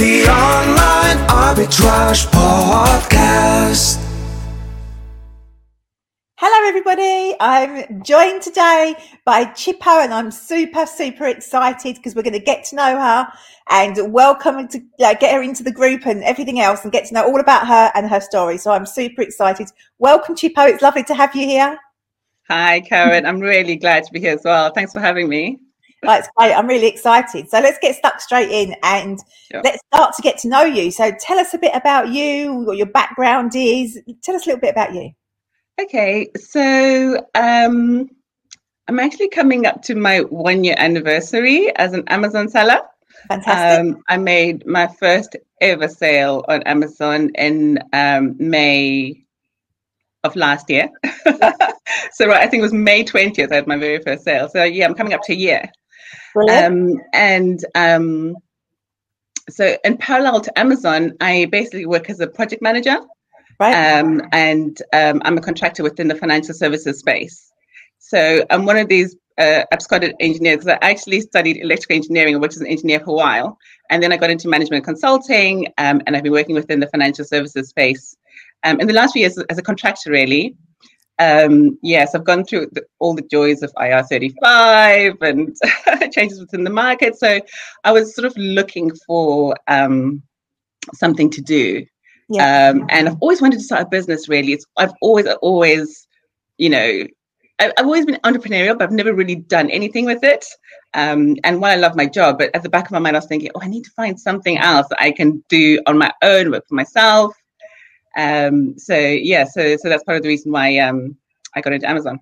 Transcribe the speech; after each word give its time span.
the 0.00 0.26
Online 0.30 1.18
Arbitrage 1.28 2.24
Podcast. 2.28 4.02
Hello, 6.36 6.68
everybody. 6.68 7.36
I'm 7.38 8.02
joined 8.02 8.40
today 8.40 8.94
by 9.26 9.44
Chipo, 9.44 10.02
and 10.02 10.14
I'm 10.14 10.30
super, 10.30 10.86
super 10.86 11.26
excited 11.26 11.96
because 11.96 12.14
we're 12.14 12.22
going 12.22 12.32
to 12.32 12.38
get 12.38 12.64
to 12.70 12.76
know 12.76 12.98
her 12.98 13.28
and 13.68 14.10
welcome 14.10 14.68
to 14.68 14.80
uh, 15.00 15.12
get 15.20 15.34
her 15.34 15.42
into 15.42 15.62
the 15.62 15.70
group 15.70 16.06
and 16.06 16.24
everything 16.24 16.60
else 16.60 16.82
and 16.84 16.90
get 16.90 17.04
to 17.08 17.12
know 17.12 17.24
all 17.26 17.38
about 17.38 17.66
her 17.66 17.92
and 17.94 18.08
her 18.08 18.22
story. 18.22 18.56
So 18.56 18.70
I'm 18.70 18.86
super 18.86 19.20
excited. 19.20 19.68
Welcome, 19.98 20.34
Chipo. 20.34 20.66
It's 20.66 20.80
lovely 20.80 21.04
to 21.04 21.14
have 21.14 21.36
you 21.36 21.44
here. 21.44 21.78
Hi, 22.48 22.80
Karen. 22.80 23.26
I'm 23.26 23.38
really 23.38 23.76
glad 23.76 24.04
to 24.04 24.12
be 24.14 24.20
here 24.20 24.32
as 24.32 24.44
well. 24.46 24.72
Thanks 24.72 24.94
for 24.94 25.00
having 25.00 25.28
me. 25.28 25.58
That's 26.02 26.28
great. 26.36 26.54
I'm 26.54 26.66
really 26.66 26.86
excited. 26.86 27.50
So 27.50 27.60
let's 27.60 27.78
get 27.80 27.94
stuck 27.96 28.20
straight 28.20 28.50
in 28.50 28.74
and 28.82 29.18
sure. 29.50 29.60
let's 29.62 29.78
start 29.92 30.14
to 30.16 30.22
get 30.22 30.38
to 30.38 30.48
know 30.48 30.62
you. 30.62 30.90
So 30.90 31.12
tell 31.20 31.38
us 31.38 31.52
a 31.52 31.58
bit 31.58 31.72
about 31.74 32.08
you, 32.08 32.54
what 32.54 32.76
your 32.76 32.86
background 32.86 33.52
is. 33.54 34.00
Tell 34.22 34.34
us 34.34 34.46
a 34.46 34.50
little 34.50 34.60
bit 34.60 34.70
about 34.70 34.94
you. 34.94 35.10
Okay, 35.80 36.30
so 36.36 37.26
um, 37.34 38.08
I'm 38.88 38.98
actually 38.98 39.28
coming 39.28 39.66
up 39.66 39.82
to 39.82 39.94
my 39.94 40.20
one 40.20 40.64
year 40.64 40.74
anniversary 40.76 41.74
as 41.76 41.92
an 41.92 42.04
Amazon 42.08 42.48
seller. 42.48 42.80
Fantastic. 43.28 43.80
Um, 43.80 44.02
I 44.08 44.16
made 44.16 44.66
my 44.66 44.86
first 44.86 45.36
ever 45.60 45.88
sale 45.88 46.44
on 46.48 46.62
Amazon 46.62 47.30
in 47.34 47.78
um, 47.92 48.36
May 48.38 49.24
of 50.24 50.36
last 50.36 50.68
year. 50.68 50.90
so 52.12 52.26
right, 52.26 52.42
I 52.42 52.46
think 52.46 52.60
it 52.60 52.62
was 52.62 52.72
May 52.72 53.04
20th 53.04 53.52
I 53.52 53.56
had 53.56 53.66
my 53.66 53.78
very 53.78 54.02
first 54.02 54.24
sale. 54.24 54.48
So 54.48 54.64
yeah, 54.64 54.86
I'm 54.86 54.94
coming 54.94 55.14
up 55.14 55.22
to 55.24 55.32
a 55.32 55.36
year. 55.36 55.70
Um, 56.50 57.00
and 57.12 57.64
um, 57.74 58.36
so 59.48 59.76
in 59.84 59.96
parallel 59.96 60.40
to 60.40 60.58
Amazon, 60.58 61.14
I 61.20 61.46
basically 61.46 61.86
work 61.86 62.10
as 62.10 62.20
a 62.20 62.26
project 62.26 62.62
manager. 62.62 62.98
Right. 63.58 63.98
Um, 63.98 64.22
and 64.32 64.80
um, 64.92 65.20
I'm 65.24 65.36
a 65.36 65.40
contractor 65.42 65.82
within 65.82 66.08
the 66.08 66.14
financial 66.14 66.54
services 66.54 66.98
space. 66.98 67.52
So 67.98 68.44
I'm 68.48 68.64
one 68.64 68.78
of 68.78 68.88
these 68.88 69.16
uh, 69.36 69.64
absconded 69.72 70.14
engineers 70.20 70.58
because 70.58 70.78
I 70.80 70.90
actually 70.90 71.20
studied 71.20 71.58
electrical 71.58 71.96
engineering 71.96 72.34
and 72.34 72.42
worked 72.42 72.54
as 72.54 72.60
an 72.60 72.66
engineer 72.66 73.00
for 73.00 73.10
a 73.10 73.14
while. 73.14 73.58
And 73.90 74.02
then 74.02 74.12
I 74.12 74.16
got 74.16 74.30
into 74.30 74.48
management 74.48 74.84
consulting 74.84 75.66
um, 75.78 76.00
and 76.06 76.16
I've 76.16 76.22
been 76.22 76.32
working 76.32 76.54
within 76.54 76.80
the 76.80 76.88
financial 76.88 77.24
services 77.24 77.68
space 77.68 78.16
um, 78.64 78.80
in 78.80 78.86
the 78.86 78.92
last 78.92 79.12
few 79.12 79.20
years 79.20 79.38
as 79.50 79.58
a 79.58 79.62
contractor, 79.62 80.10
really. 80.10 80.54
Um, 81.20 81.78
yes, 81.82 82.14
I've 82.14 82.24
gone 82.24 82.44
through 82.44 82.68
the, 82.72 82.82
all 82.98 83.14
the 83.14 83.22
joys 83.30 83.62
of 83.62 83.72
IR35 83.74 85.20
and 85.20 86.12
changes 86.12 86.40
within 86.40 86.64
the 86.64 86.70
market. 86.70 87.18
So 87.18 87.40
I 87.84 87.92
was 87.92 88.14
sort 88.14 88.24
of 88.24 88.34
looking 88.38 88.90
for 89.06 89.54
um, 89.68 90.22
something 90.94 91.28
to 91.30 91.42
do. 91.42 91.84
Yeah. 92.30 92.70
Um, 92.70 92.86
and 92.88 93.08
I've 93.08 93.18
always 93.20 93.42
wanted 93.42 93.58
to 93.58 93.64
start 93.64 93.82
a 93.82 93.88
business. 93.88 94.28
Really, 94.30 94.54
it's 94.54 94.64
I've 94.78 94.94
always 95.02 95.26
always, 95.42 96.08
you 96.56 96.70
know, 96.70 97.06
I've 97.58 97.72
always 97.84 98.06
been 98.06 98.18
entrepreneurial, 98.24 98.78
but 98.78 98.84
I've 98.84 98.92
never 98.92 99.12
really 99.12 99.34
done 99.34 99.68
anything 99.68 100.06
with 100.06 100.24
it. 100.24 100.46
Um, 100.94 101.36
and 101.44 101.60
while 101.60 101.72
I 101.72 101.76
love 101.76 101.96
my 101.96 102.06
job, 102.06 102.38
but 102.38 102.54
at 102.54 102.62
the 102.62 102.70
back 102.70 102.86
of 102.86 102.92
my 102.92 102.98
mind, 102.98 103.16
I 103.16 103.18
was 103.18 103.26
thinking, 103.26 103.50
oh, 103.54 103.60
I 103.62 103.68
need 103.68 103.84
to 103.84 103.90
find 103.90 104.18
something 104.18 104.56
else 104.56 104.86
that 104.88 105.02
I 105.02 105.12
can 105.12 105.44
do 105.48 105.80
on 105.86 105.98
my 105.98 106.10
own, 106.22 106.50
work 106.50 106.66
for 106.66 106.74
myself. 106.74 107.34
Um, 108.16 108.78
so 108.78 108.96
yeah, 108.96 109.44
so 109.44 109.76
so 109.76 109.88
that's 109.88 110.04
part 110.04 110.16
of 110.16 110.22
the 110.22 110.28
reason 110.28 110.52
why 110.52 110.78
um, 110.78 111.16
I 111.54 111.60
got 111.60 111.72
into 111.72 111.88
Amazon. 111.88 112.20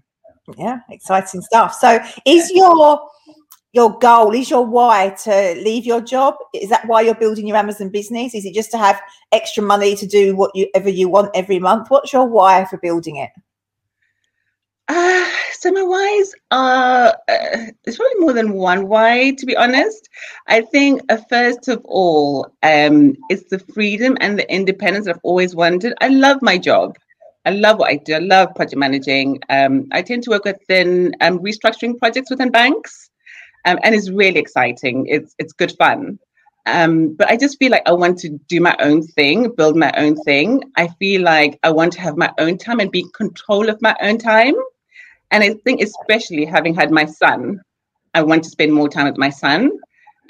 Yeah, 0.57 0.81
exciting 0.91 1.43
stuff. 1.43 1.75
So 1.75 1.99
is 2.25 2.51
your 2.51 3.01
your 3.73 3.99
goal 3.99 4.35
is 4.35 4.49
your 4.49 4.65
why 4.65 5.11
to 5.11 5.55
leave 5.63 5.85
your 5.85 6.01
job 6.01 6.35
is 6.55 6.71
that 6.71 6.87
why 6.87 7.03
you're 7.03 7.15
building 7.15 7.47
your 7.47 7.57
amazon 7.57 7.91
business 7.91 8.35
is 8.35 8.47
it 8.47 8.55
just 8.55 8.71
to 8.71 8.79
have 8.79 8.99
extra 9.31 9.63
money 9.63 9.95
to 9.95 10.07
do 10.07 10.35
whatever 10.35 10.89
you 10.89 11.09
want 11.09 11.31
every 11.35 11.59
month 11.59 11.91
what's 11.91 12.13
your 12.13 12.27
why 12.27 12.65
for 12.65 12.79
building 12.79 13.17
it 13.17 13.31
uh, 14.91 15.27
so 15.53 15.71
my 15.71 15.83
whys 15.83 16.35
are 16.51 17.09
uh, 17.29 17.67
there's 17.85 17.97
probably 17.97 18.21
more 18.21 18.33
than 18.33 18.53
one 18.53 18.89
why 18.89 19.33
to 19.37 19.45
be 19.45 19.57
honest 19.57 20.09
i 20.47 20.61
think 20.61 21.03
uh, 21.11 21.19
first 21.29 21.69
of 21.69 21.81
all 21.85 22.47
um, 22.63 23.15
it's 23.29 23.49
the 23.51 23.59
freedom 23.75 24.17
and 24.21 24.39
the 24.39 24.51
independence 24.53 25.07
i've 25.07 25.21
always 25.23 25.55
wanted 25.55 25.93
i 26.01 26.09
love 26.09 26.39
my 26.43 26.59
job 26.59 26.97
I 27.47 27.51
love 27.53 27.79
what 27.79 27.89
I 27.89 27.97
do. 27.97 28.13
I 28.15 28.19
love 28.19 28.55
project 28.57 28.77
managing. 28.77 29.41
Um, 29.49 29.87
I 29.93 30.03
tend 30.03 30.23
to 30.25 30.31
work 30.31 30.45
within 30.45 31.15
um, 31.23 31.39
restructuring 31.39 31.97
projects 31.97 32.29
within 32.29 32.51
banks 32.51 33.09
um, 33.65 33.79
and 33.83 33.95
it's 33.95 34.11
really 34.11 34.39
exciting. 34.39 35.07
It's 35.07 35.35
it's 35.39 35.53
good 35.53 35.73
fun. 35.79 36.19
Um, 36.67 37.15
but 37.15 37.29
I 37.29 37.37
just 37.37 37.59
feel 37.59 37.71
like 37.71 37.83
I 37.87 37.93
want 37.93 38.19
to 38.19 38.39
do 38.49 38.61
my 38.61 38.77
own 38.81 39.03
thing, 39.03 39.51
build 39.57 39.77
my 39.77 39.93
own 39.97 40.17
thing. 40.17 40.63
I 40.77 40.89
feel 40.99 41.23
like 41.23 41.59
I 41.63 41.71
want 41.71 41.93
to 41.95 42.01
have 42.01 42.17
my 42.17 42.31
own 42.39 42.59
time 42.59 42.81
and 42.81 42.91
be 42.91 43.01
in 43.01 43.11
control 43.17 43.71
of 43.71 43.81
my 43.81 43.97
own 44.03 44.19
time. 44.19 44.55
And 45.31 45.45
I 45.45 45.55
think, 45.65 45.83
especially 45.83 46.45
having 46.45 46.75
had 46.75 46.91
my 46.91 47.05
son, 47.05 47.61
I 48.15 48.23
want 48.23 48.45
to 48.45 48.51
spend 48.51 48.73
more 48.73 48.89
time 48.89 49.07
with 49.07 49.19
my 49.19 49.31
son. 49.31 49.71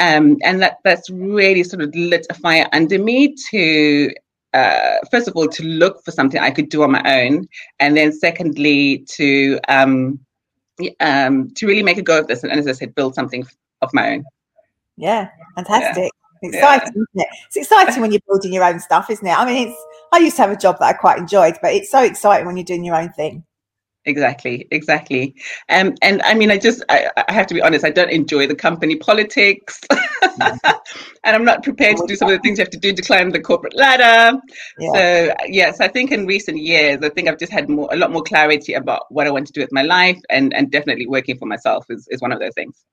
Um, 0.00 0.36
and 0.44 0.62
that 0.62 0.78
that's 0.84 1.10
really 1.10 1.64
sort 1.64 1.82
of 1.82 1.92
lit 1.94 2.26
a 2.30 2.34
fire 2.34 2.68
under 2.72 3.00
me 3.00 3.34
to 3.50 4.12
uh, 4.54 4.98
first 5.10 5.28
of 5.28 5.34
all 5.36 5.48
to 5.48 5.62
look 5.64 6.04
for 6.04 6.12
something 6.12 6.40
I 6.40 6.50
could 6.50 6.68
do 6.68 6.82
on 6.82 6.92
my 6.92 7.02
own, 7.22 7.48
and 7.80 7.96
then 7.96 8.12
secondly 8.12 9.04
to 9.16 9.58
um, 9.68 10.20
um, 11.00 11.50
to 11.54 11.66
really 11.66 11.82
make 11.82 11.98
a 11.98 12.02
go 12.02 12.20
of 12.20 12.28
this 12.28 12.44
and, 12.44 12.52
as 12.52 12.68
I 12.68 12.72
said, 12.72 12.94
build 12.94 13.14
something 13.14 13.44
of 13.82 13.92
my 13.92 14.14
own. 14.14 14.24
Yeah, 14.96 15.30
fantastic. 15.56 16.12
Yeah. 16.42 16.48
Exciting, 16.48 16.92
yeah. 16.94 17.02
isn't 17.02 17.08
it? 17.14 17.26
It's 17.46 17.56
exciting 17.56 18.00
when 18.00 18.12
you're 18.12 18.20
building 18.28 18.52
your 18.52 18.62
own 18.62 18.78
stuff, 18.78 19.10
isn't 19.10 19.26
it? 19.26 19.36
I 19.36 19.44
mean, 19.44 19.68
it's. 19.68 19.84
I 20.12 20.18
used 20.18 20.36
to 20.36 20.42
have 20.42 20.52
a 20.52 20.56
job 20.56 20.78
that 20.78 20.86
I 20.86 20.92
quite 20.92 21.18
enjoyed, 21.18 21.58
but 21.60 21.74
it's 21.74 21.90
so 21.90 22.02
exciting 22.02 22.46
when 22.46 22.56
you're 22.56 22.64
doing 22.64 22.84
your 22.84 22.94
own 22.94 23.10
thing 23.10 23.44
exactly 24.08 24.66
exactly. 24.70 25.34
Um, 25.68 25.94
and 26.02 26.22
i 26.22 26.34
mean 26.34 26.50
i 26.50 26.58
just 26.58 26.82
I, 26.88 27.10
I, 27.28 27.32
have 27.32 27.46
to 27.48 27.54
be 27.54 27.62
honest 27.62 27.84
i 27.84 27.90
don't 27.90 28.10
enjoy 28.10 28.46
the 28.46 28.54
company 28.54 28.96
politics. 28.96 29.80
And 31.24 31.34
i'm 31.36 31.44
not 31.44 31.62
prepared 31.62 31.96
to 31.98 32.06
do 32.06 32.16
some 32.16 32.28
of 32.28 32.32
the 32.32 32.40
things 32.40 32.58
you 32.58 32.62
have 32.62 32.70
to 32.70 32.78
do 32.78 32.92
to 32.92 33.02
climb 33.02 33.30
the 33.30 33.40
corporate 33.40 33.76
ladder. 33.76 34.38
Yeah. 34.78 34.92
so 34.92 35.34
yes 35.46 35.80
i 35.80 35.88
think 35.88 36.10
in 36.10 36.26
recent 36.26 36.58
years 36.58 37.00
i 37.02 37.08
think 37.08 37.28
i've 37.28 37.38
just 37.38 37.52
had 37.52 37.68
more 37.68 37.88
a 37.92 37.96
lot 37.96 38.12
more 38.12 38.22
clarity 38.22 38.74
about 38.74 39.02
what 39.10 39.26
i 39.26 39.30
want 39.30 39.46
to 39.48 39.52
do 39.52 39.60
with 39.60 39.72
my 39.72 39.82
life 39.82 40.18
and 40.30 40.54
and 40.54 40.70
definitely 40.70 41.06
working 41.06 41.36
for 41.36 41.46
myself 41.46 41.84
is, 41.90 42.06
is 42.10 42.22
one 42.22 42.32
of 42.32 42.38
those 42.38 42.54
things. 42.54 42.84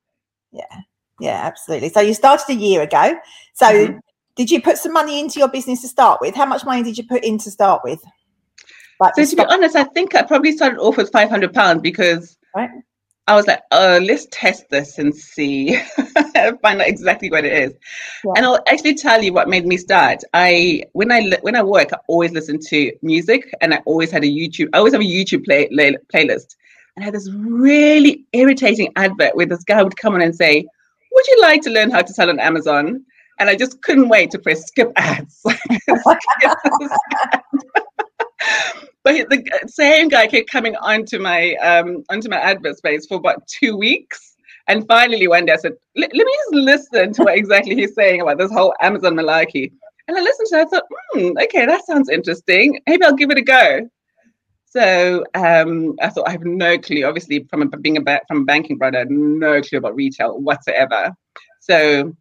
Yeah 0.52 0.82
yeah 1.20 1.42
absolutely. 1.44 1.90
So 1.90 2.02
you 2.02 2.14
started 2.14 2.50
a 2.50 2.56
year 2.56 2.82
ago. 2.82 3.16
So 3.54 3.66
mm-hmm. 3.68 3.98
did 4.36 4.52
you 4.52 4.62
put 4.62 4.78
some 4.78 4.94
money 4.94 5.20
into 5.20 5.40
your 5.40 5.48
business 5.48 5.82
to 5.82 5.88
start 5.88 6.20
with? 6.22 6.36
How 6.36 6.46
much 6.46 6.66
money 6.66 6.84
did 6.84 6.98
you 6.98 7.06
put 7.08 7.24
in 7.24 7.38
to 7.40 7.52
start 7.52 7.82
with 7.84 8.02
but 9.00 9.16
so 9.16 9.26
to 9.26 9.36
be 9.36 9.46
honest, 9.46 9.76
I 9.76 9.84
think 9.84 10.16
I 10.16 10.24
probably 10.24 10.52
started 10.52 10.80
off 10.80 10.98
with 10.98 11.12
five 11.12 11.30
hundred 11.30 11.54
pounds 11.54 11.82
because 11.82 12.38
right. 12.56 12.70
I 13.28 13.36
was 13.36 13.48
like, 13.48 13.62
oh, 13.72 14.00
let's 14.04 14.28
test 14.30 14.70
this 14.70 15.00
and 15.00 15.14
see, 15.14 15.76
find 16.62 16.80
out 16.80 16.88
exactly 16.88 17.32
what 17.32 17.44
it 17.44 17.54
is. 17.54 17.74
Yeah. 18.24 18.34
And 18.38 18.46
I'll 18.46 18.64
actually 18.68 18.94
tell 18.94 19.24
you 19.24 19.34
what 19.34 19.50
made 19.50 19.66
me 19.66 19.78
start. 19.78 20.22
I 20.34 20.84
when 20.94 21.12
I 21.12 21.32
when 21.42 21.56
I 21.56 21.64
work, 21.64 21.92
I 21.92 21.98
always 22.08 22.32
listen 22.32 22.60
to 22.68 22.92
music, 23.02 23.52
and 23.62 23.74
I 23.74 23.78
always 23.86 24.12
had 24.12 24.24
a 24.24 24.28
YouTube. 24.28 24.70
I 24.74 24.78
always 24.78 24.94
have 24.94 25.02
a 25.02 25.06
YouTube 25.06 25.44
play, 25.44 25.68
play, 25.70 25.96
playlist, 26.14 26.56
and 26.96 27.04
I 27.04 27.06
had 27.06 27.16
this 27.16 27.30
really 27.32 28.26
irritating 28.34 28.94
advert 28.96 29.36
where 29.36 29.48
this 29.48 29.64
guy 29.64 29.82
would 29.82 29.98
come 29.98 30.14
on 30.14 30.22
and 30.22 30.36
say, 30.36 30.64
"Would 31.12 31.28
you 31.28 31.42
like 31.42 31.64
to 31.64 31.72
learn 31.72 31.90
how 31.90 32.04
to 32.04 32.14
sell 32.14 32.30
on 32.30 32.40
Amazon?" 32.40 33.04
And 33.40 33.50
I 33.50 33.56
just 33.56 33.82
couldn't 33.82 34.08
wait 34.08 34.32
to 34.32 34.40
press 34.40 34.68
skip 34.68 34.92
ads. 34.96 35.42
but 39.06 39.30
the 39.30 39.44
same 39.68 40.10
guy 40.10 40.26
kept 40.26 40.50
coming 40.50 40.76
onto 40.78 41.20
my 41.20 41.54
um, 41.58 42.04
onto 42.10 42.28
my 42.28 42.40
advert 42.40 42.78
space 42.78 43.06
for 43.06 43.18
about 43.18 43.48
two 43.48 43.78
weeks. 43.78 44.36
And 44.68 44.86
finally, 44.88 45.28
one 45.28 45.46
day 45.46 45.54
I 45.54 45.58
said, 45.58 45.74
"Let 45.96 46.12
me 46.12 46.24
just 46.24 46.54
listen 46.54 47.14
to 47.14 47.24
what 47.24 47.38
exactly 47.38 47.76
he's 47.76 47.94
saying 47.94 48.22
about 48.22 48.40
this 48.40 48.52
whole 48.52 48.74
Amazon 48.82 49.14
malarkey." 49.14 49.72
And 50.08 50.18
I 50.18 50.22
listened 50.22 50.48
to 50.50 50.56
it. 50.58 50.62
I 50.62 50.66
thought, 50.66 50.84
hmm, 51.14 51.32
okay, 51.44 51.66
that 51.68 51.86
sounds 51.86 52.10
interesting. 52.10 52.80
Maybe 52.88 53.04
I'll 53.04 53.16
give 53.16 53.30
it 53.30 53.38
a 53.38 53.44
go. 53.44 53.90
So 54.66 55.24
um, 55.36 55.96
I 56.02 56.10
thought 56.10 56.28
I 56.28 56.32
have 56.32 56.44
no 56.44 56.78
clue. 56.80 57.06
Obviously, 57.06 57.46
from 57.50 57.62
a, 57.62 57.78
being 57.78 57.98
a 57.98 58.02
ba- 58.02 58.22
from 58.28 58.42
a 58.42 58.46
banking 58.46 58.78
brother, 58.78 59.06
no 59.06 59.62
clue 59.62 59.78
about 59.78 59.96
retail 59.96 60.40
whatsoever. 60.42 61.16
So 61.60 62.16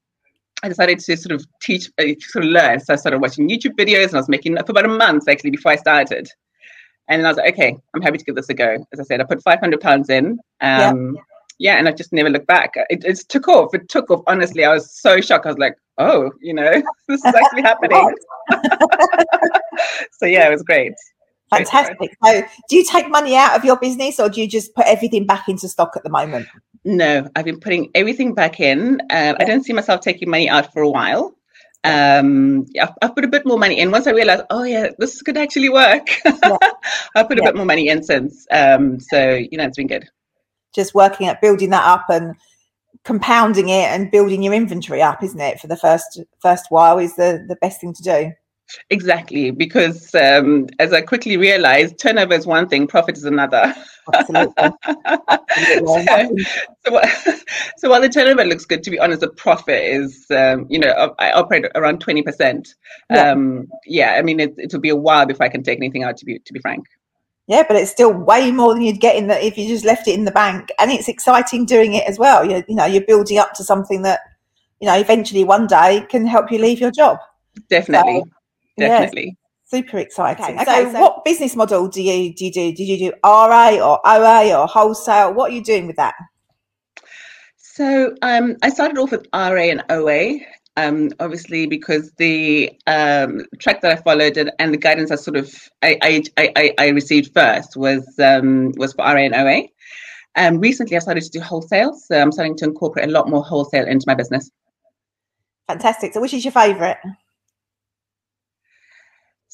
I 0.62 0.69
decided 0.69 0.98
to 0.98 1.16
sort 1.16 1.32
of 1.32 1.46
teach, 1.62 1.90
uh, 1.98 2.04
sort 2.20 2.44
of 2.44 2.50
learn. 2.50 2.80
So 2.80 2.92
I 2.92 2.96
started 2.96 3.20
watching 3.20 3.48
YouTube 3.48 3.75
videos, 3.76 4.08
and 4.08 4.14
I 4.14 4.19
was 4.19 4.28
making 4.28 4.56
for 4.56 4.72
about 4.72 4.84
a 4.84 4.88
month 4.88 5.28
actually 5.28 5.50
before 5.50 5.72
I 5.72 5.76
started. 5.76 6.28
And 7.08 7.20
then 7.20 7.26
I 7.26 7.30
was 7.30 7.36
like, 7.36 7.52
okay, 7.52 7.76
I'm 7.94 8.02
happy 8.02 8.18
to 8.18 8.24
give 8.24 8.34
this 8.34 8.48
a 8.48 8.54
go. 8.54 8.84
As 8.92 9.00
I 9.00 9.02
said, 9.02 9.20
I 9.20 9.24
put 9.24 9.42
500 9.42 9.80
pounds 9.80 10.08
in. 10.08 10.38
Um, 10.60 11.14
yeah. 11.14 11.20
yeah, 11.58 11.74
and 11.76 11.88
I 11.88 11.92
just 11.92 12.12
never 12.12 12.30
looked 12.30 12.46
back. 12.46 12.72
It, 12.88 13.04
it 13.04 13.18
took 13.28 13.46
off. 13.48 13.74
It 13.74 13.88
took 13.88 14.10
off. 14.10 14.22
Honestly, 14.26 14.64
I 14.64 14.72
was 14.72 14.90
so 14.90 15.20
shocked. 15.20 15.46
I 15.46 15.50
was 15.50 15.58
like, 15.58 15.76
oh, 15.98 16.30
you 16.40 16.54
know, 16.54 16.70
this 17.08 17.24
is 17.24 17.34
actually 17.34 17.62
happening. 17.62 18.14
so 20.12 20.26
yeah, 20.26 20.48
it 20.48 20.50
was 20.50 20.62
great. 20.62 20.94
Fantastic. 21.50 22.16
So, 22.24 22.42
do 22.68 22.76
you 22.76 22.84
take 22.84 23.08
money 23.10 23.36
out 23.36 23.56
of 23.56 23.64
your 23.64 23.76
business, 23.76 24.18
or 24.18 24.28
do 24.28 24.40
you 24.40 24.48
just 24.48 24.74
put 24.74 24.86
everything 24.86 25.26
back 25.26 25.48
into 25.48 25.68
stock 25.68 25.92
at 25.94 26.02
the 26.02 26.10
moment? 26.10 26.48
No, 26.84 27.28
I've 27.36 27.44
been 27.44 27.60
putting 27.60 27.90
everything 27.94 28.34
back 28.34 28.60
in. 28.60 29.00
Um, 29.00 29.06
yeah. 29.10 29.34
I 29.38 29.44
don't 29.44 29.62
see 29.62 29.72
myself 29.72 30.00
taking 30.00 30.30
money 30.30 30.48
out 30.48 30.72
for 30.72 30.82
a 30.82 30.90
while. 30.90 31.34
Um, 31.84 32.66
yeah, 32.75 32.92
I 33.02 33.08
put 33.08 33.25
a 33.25 33.28
bit 33.28 33.46
more 33.46 33.58
money 33.58 33.78
in. 33.78 33.90
Once 33.90 34.06
I 34.06 34.12
realized, 34.12 34.44
oh 34.50 34.64
yeah, 34.64 34.90
this 34.98 35.22
could 35.22 35.36
actually 35.36 35.69
work, 35.69 36.08
yeah. 36.25 36.56
I 37.16 37.22
put 37.25 37.38
a 37.38 37.42
Yeah. 37.42 37.44
bit 37.44 37.56
more 37.56 37.66
money 37.66 37.88
in 37.88 38.02
since. 38.02 38.46
Um, 38.50 39.00
so 39.00 39.34
you 39.34 39.58
know, 39.58 39.64
it's 39.64 39.76
been 39.76 39.86
good. 39.86 40.08
Just 40.75 40.94
working 40.94 41.28
at 41.28 41.40
building 41.40 41.70
that 41.70 41.84
up 41.86 42.06
and 42.08 42.34
compounding 43.04 43.69
it 43.69 43.88
and 43.90 44.10
building 44.10 44.42
your 44.42 44.54
inventory 44.54 45.02
up, 45.02 45.22
isn't 45.22 45.40
it? 45.40 45.60
For 45.60 45.66
the 45.66 45.76
first 45.76 46.20
first 46.40 46.66
while 46.70 46.98
is 46.98 47.16
the 47.16 47.44
the 47.48 47.56
best 47.56 47.81
thing 47.81 47.92
to 47.94 48.02
do. 48.02 48.32
Exactly, 48.90 49.50
because 49.50 50.14
um, 50.14 50.66
as 50.78 50.93
I 50.93 51.00
quickly 51.02 51.37
realized, 51.37 51.99
turnover 51.99 52.34
is 52.34 52.46
one 52.46 52.69
thing, 52.69 52.87
profit 52.87 53.16
is 53.16 53.25
another. 53.25 53.75
Absolutely. 54.12 54.55
so, 55.87 56.37
so, 56.84 56.93
what- 56.93 57.08
so 57.76 57.90
while 57.90 58.00
the 58.00 58.08
turnover 58.08 58.44
looks 58.44 58.64
good, 58.64 58.82
to 58.82 58.90
be 58.90 58.99
honest, 58.99 59.20
the 59.20 59.28
profit 59.31 59.82
is, 59.82 60.26
um, 60.31 60.66
you 60.69 60.78
know, 60.78 61.14
I 61.19 61.32
operate 61.32 61.66
around 61.75 62.00
twenty 62.00 62.22
percent. 62.22 62.75
Yeah. 63.11 63.32
Um, 63.32 63.69
yeah, 63.87 64.14
I 64.19 64.22
mean, 64.22 64.40
it, 64.40 64.55
it'll 64.58 64.81
be 64.81 64.88
a 64.88 64.96
while 64.96 65.26
before 65.26 65.46
I 65.46 65.50
can 65.50 65.62
take 65.62 65.78
anything 65.78 66.02
out. 66.02 66.16
To 66.19 66.25
be 66.25 66.38
to 66.38 66.52
be 66.52 66.61
frank. 66.61 66.87
Yeah, 67.46 67.62
but 67.69 67.76
it's 67.76 67.90
still 67.90 68.12
way 68.12 68.50
more 68.50 68.72
than 68.72 68.82
you'd 68.82 69.00
get 69.00 69.16
in 69.16 69.28
the 69.28 69.44
if 69.44 69.58
you 69.58 69.69
just 69.69 69.84
left 69.84 70.08
it 70.08 70.14
in 70.14 70.25
the 70.25 70.31
bank, 70.31 70.70
and 70.78 70.90
it's 70.90 71.08
exciting 71.08 71.66
doing 71.66 71.94
it 71.94 72.05
as 72.08 72.19
well. 72.19 72.44
You 72.44 72.64
you 72.66 72.75
know 72.75 72.87
you're 72.87 73.05
building 73.05 73.38
up 73.38 73.52
to 73.55 73.64
something 73.64 74.02
that 74.02 74.20
you 74.81 74.87
know 74.88 74.96
eventually 74.96 75.44
one 75.44 75.66
day 75.66 76.06
can 76.08 76.26
help 76.26 76.50
you 76.50 76.58
leave 76.58 76.81
your 76.81 76.90
job. 76.90 77.19
Definitely, 77.69 78.14
yes. 78.14 78.25
Definitely. 78.79 79.37
Super 79.67 79.99
exciting. 79.99 80.44
Okay, 80.61 80.62
Okay, 80.62 80.85
so, 80.85 80.93
so- 80.93 81.00
what 81.00 81.25
business 81.25 81.56
model 81.56 81.88
do 81.88 82.03
you 82.03 82.35
do 82.35 82.44
you 82.47 82.53
do? 82.53 82.73
Did 82.73 82.85
you 82.85 82.99
do 82.99 83.12
RA 83.25 83.71
or 83.81 84.00
OA 84.06 84.55
or 84.55 84.67
wholesale? 84.67 85.32
What 85.35 85.50
are 85.50 85.55
you 85.55 85.65
doing 85.65 85.87
with 85.87 85.97
that? 85.97 86.15
So 87.56 88.15
um, 88.23 88.56
I 88.62 88.71
started 88.71 88.99
off 88.99 89.11
with 89.11 89.26
RA 89.35 89.62
and 89.62 89.82
OA, 89.91 90.38
um, 90.76 91.11
obviously 91.19 91.67
because 91.67 92.12
the 92.19 92.71
um, 92.87 93.41
track 93.59 93.81
that 93.81 93.99
I 93.99 94.00
followed 94.00 94.37
and, 94.37 94.53
and 94.61 94.73
the 94.73 94.79
guidance 94.79 95.11
I 95.11 95.17
sort 95.17 95.37
of 95.37 95.53
I, 95.82 95.99
I, 96.03 96.23
I, 96.37 96.53
I- 96.56 96.75
I 96.79 96.88
received 96.88 97.32
first 97.35 97.76
was 97.76 98.06
um, 98.21 98.73
was 98.76 98.93
for 98.93 99.03
RA 99.05 99.17
and 99.23 99.35
OA. 99.35 99.69
Um, 100.37 100.59
recently, 100.59 100.97
I 100.97 101.00
started 101.00 101.23
to 101.23 101.31
do 101.31 101.41
wholesale, 101.41 101.94
so 101.94 102.21
I'm 102.21 102.32
starting 102.32 102.56
to 102.56 102.65
incorporate 102.65 103.09
a 103.09 103.12
lot 103.12 103.29
more 103.29 103.43
wholesale 103.44 103.87
into 103.87 104.05
my 104.09 104.15
business. 104.15 104.50
Fantastic. 105.69 106.12
So, 106.12 106.21
which 106.21 106.35
is 106.35 106.44
your 106.44 106.50
favourite? 106.53 106.97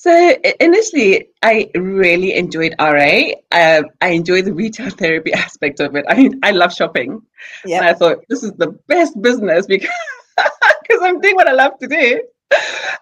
So 0.01 0.35
initially, 0.61 1.29
I 1.43 1.71
really 1.75 2.33
enjoyed 2.33 2.75
RA. 2.81 3.33
Um, 3.53 3.85
I 4.01 4.09
enjoyed 4.09 4.47
the 4.47 4.55
retail 4.55 4.89
therapy 5.03 5.35
aspect 5.35 5.79
of 5.79 5.95
it. 5.95 6.07
I 6.09 6.31
I 6.43 6.53
love 6.53 6.73
shopping. 6.73 7.11
And 7.11 7.71
Yeah, 7.71 7.83
I 7.83 7.93
thought 7.93 8.25
this 8.31 8.43
is 8.43 8.53
the 8.53 8.69
best 8.89 9.21
business 9.21 9.67
because 9.67 9.91
because 10.39 11.03
I'm 11.03 11.21
doing 11.21 11.37
what 11.37 11.49
I 11.49 11.53
love 11.53 11.73
to 11.81 11.87
do. 11.87 12.23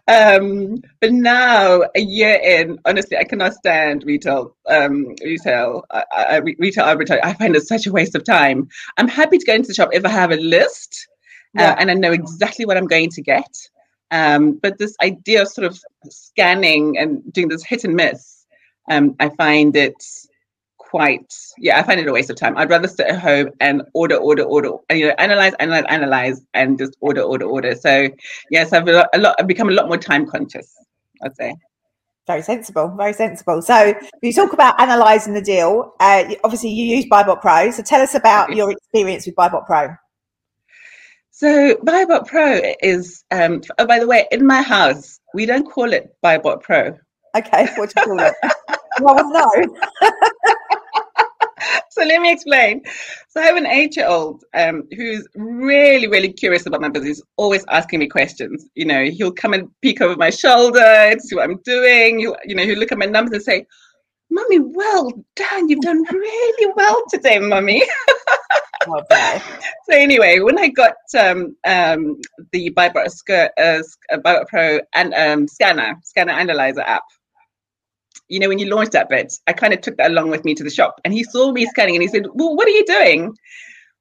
Um, 0.09 0.83
but 1.01 1.13
now, 1.13 1.83
a 1.95 2.01
year 2.01 2.35
in, 2.35 2.81
honestly, 2.85 3.17
I 3.17 3.23
cannot 3.23 3.55
stand 3.55 4.03
retail. 4.05 4.57
Um, 4.69 5.15
retail, 5.23 5.85
I, 5.93 6.03
I, 6.13 6.37
retail 6.39 6.85
arbitrage. 6.85 7.21
I 7.23 7.33
find 7.35 7.55
it 7.55 7.69
such 7.69 7.87
a 7.87 7.93
waste 7.93 8.17
of 8.17 8.25
time. 8.25 8.67
I'm 8.97 9.07
happy 9.07 9.39
to 9.39 9.47
go 9.47 9.55
into 9.55 9.69
the 9.69 9.75
shop 9.75 9.91
if 9.93 10.05
I 10.05 10.09
have 10.09 10.33
a 10.33 10.37
list 10.37 11.07
uh, 11.57 11.77
and 11.79 11.93
I 11.93 11.95
know 11.95 12.11
exactly 12.11 12.67
what 12.67 12.77
I'm 12.77 12.89
going 12.89 13.11
to 13.11 13.23
get. 13.23 13.55
Um, 14.11 14.53
but 14.53 14.79
this 14.79 14.97
idea 15.03 15.43
of 15.43 15.49
sort 15.49 15.67
of 15.67 15.79
scanning 16.09 16.99
and 16.99 17.33
doing 17.33 17.49
this 17.49 17.65
hit 17.65 17.85
and 17.85 17.95
miss, 17.95 18.47
um, 18.91 19.15
I 19.21 19.29
find 19.31 19.77
it 19.77 20.03
quite 20.91 21.35
yeah 21.59 21.79
i 21.79 21.83
find 21.83 22.01
it 22.01 22.09
a 22.09 22.13
waste 22.13 22.31
of 22.31 22.37
time 22.37 22.57
i'd 22.57 22.71
rather 22.71 22.89
sit 22.89 23.07
at 23.07 23.19
home 23.19 23.51
and 23.61 23.83
order 23.93 24.17
order 24.17 24.43
order 24.43 24.71
and 24.89 24.99
you 24.99 25.07
know 25.07 25.15
analyze 25.19 25.53
analyze 25.61 25.85
analyze 25.89 26.41
and 26.55 26.79
just 26.79 26.97
order 27.01 27.21
order 27.21 27.45
order 27.45 27.75
so 27.75 28.09
yes 28.51 28.73
i've 28.73 28.89
a 28.89 28.93
lot, 28.93 29.09
a 29.13 29.19
lot 29.19 29.37
i've 29.39 29.47
become 29.47 29.69
a 29.69 29.73
lot 29.73 29.87
more 29.87 29.99
time 29.99 30.27
conscious 30.27 30.75
i'd 31.23 31.37
say 31.37 31.55
very 32.27 32.43
sensible. 32.43 32.89
Very 32.95 33.15
sensible. 33.15 33.63
So, 33.63 33.95
you 34.21 34.35
talk 34.35 34.53
about 34.53 34.75
analysing 34.79 35.33
the 35.33 35.41
deal. 35.41 35.95
Uh, 35.99 36.35
obviously, 36.45 36.69
you 36.69 36.85
use 36.85 37.07
Buybot 37.07 37.41
Pro. 37.41 37.71
So, 37.71 37.83
tell 37.83 38.03
us 38.03 38.15
about 38.15 38.55
your 38.55 38.71
experience 38.71 39.25
with 39.25 39.35
Buybot 39.35 39.65
Pro. 39.65 39.97
So 41.41 41.75
buybot 41.89 42.27
pro 42.27 42.61
is 42.83 43.25
um 43.31 43.61
oh, 43.79 43.87
by 43.87 43.99
the 43.99 44.07
way 44.07 44.27
in 44.33 44.47
my 44.47 44.63
house 44.63 45.21
we 45.35 45.47
don't 45.47 45.71
call 45.71 45.93
it 45.93 46.05
buybot 46.25 46.61
pro 46.63 46.97
Okay, 47.37 47.69
what 47.77 47.91
do 47.91 48.01
you 48.01 48.07
call 48.07 48.21
it? 48.21 48.35
well, 49.01 49.31
no. 49.31 49.49
so 51.91 52.03
let 52.05 52.21
me 52.21 52.33
explain. 52.33 52.83
So 53.29 53.41
I 53.41 53.45
have 53.45 53.57
an 53.57 53.67
eight-year-old 53.67 54.45
um, 54.55 54.85
who's 54.97 55.27
really, 55.35 56.09
really 56.09 56.33
curious 56.33 56.67
about 56.67 56.81
my 56.81 56.89
business. 56.89 57.23
Always 57.37 57.65
asking 57.69 58.01
me 58.01 58.09
questions. 58.09 58.67
You 58.75 58.87
know, 58.87 59.05
he'll 59.05 59.33
come 59.33 59.53
and 59.55 59.69
peek 59.83 60.01
over 60.01 60.17
my 60.17 60.31
shoulder 60.31 61.15
to 61.15 61.21
see 61.21 61.37
what 61.37 61.45
I'm 61.45 61.59
doing. 61.65 62.19
He'll, 62.21 62.37
you 62.45 62.55
know, 62.55 62.65
he'll 62.65 62.79
look 62.79 62.93
at 62.93 62.99
my 62.99 63.07
numbers 63.07 63.35
and 63.35 63.43
say, 63.43 63.67
"Mummy, 64.31 64.61
well 64.61 65.13
done. 65.37 65.69
You've 65.69 65.81
done 65.81 66.03
really 66.11 66.73
well 66.77 67.03
today, 67.11 67.39
Mummy." 67.39 67.83
So 69.89 69.97
anyway, 69.97 70.41
when 70.41 70.59
I 70.59 70.69
got 70.69 70.95
um, 71.19 71.57
um, 71.67 72.21
the 72.53 72.71
Buybot 72.71 73.11
Sc- 73.11 73.31
uh, 73.31 73.49
uh, 73.59 73.83
Buybot 74.19 74.47
Pro 74.49 74.81
and 74.95 75.15
um, 75.15 75.49
Scanner 75.49 75.95
Scanner 76.05 76.33
Analyzer 76.33 76.83
app, 76.83 77.05
you 78.29 78.39
know, 78.39 78.49
when 78.49 78.59
you 78.59 78.67
launched 78.67 78.93
that 78.93 79.09
bit, 79.09 79.33
I 79.47 79.53
kind 79.53 79.73
of 79.73 79.81
took 79.81 79.97
that 79.97 80.11
along 80.11 80.31
with 80.31 80.45
me 80.45 80.55
to 80.55 80.65
the 80.65 80.71
shop, 80.71 81.01
and 81.05 81.13
he 81.13 81.25
saw 81.25 81.53
me 81.53 81.67
scanning, 81.67 81.97
and 81.97 82.03
he 82.03 82.09
said, 82.09 82.27
"Well, 82.35 82.55
what 82.55 82.67
are 82.67 82.73
you 82.73 82.85
doing?" 82.85 83.35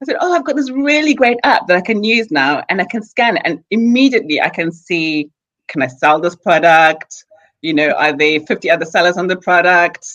I 0.01 0.05
said, 0.05 0.17
"Oh, 0.19 0.33
I've 0.33 0.45
got 0.45 0.55
this 0.55 0.69
really 0.69 1.13
great 1.13 1.37
app 1.43 1.67
that 1.67 1.77
I 1.77 1.81
can 1.81 2.03
use 2.03 2.29
now, 2.29 2.63
and 2.69 2.81
I 2.81 2.85
can 2.85 3.01
scan 3.01 3.37
it, 3.37 3.43
and 3.45 3.63
immediately 3.71 4.41
I 4.41 4.49
can 4.49 4.71
see, 4.71 5.31
can 5.67 5.81
I 5.81 5.87
sell 5.87 6.19
this 6.19 6.35
product? 6.35 7.25
You 7.61 7.73
know, 7.73 7.91
are 7.91 8.15
there 8.15 8.39
50 8.41 8.69
other 8.69 8.85
sellers 8.85 9.17
on 9.17 9.27
the 9.27 9.37
product? 9.37 10.05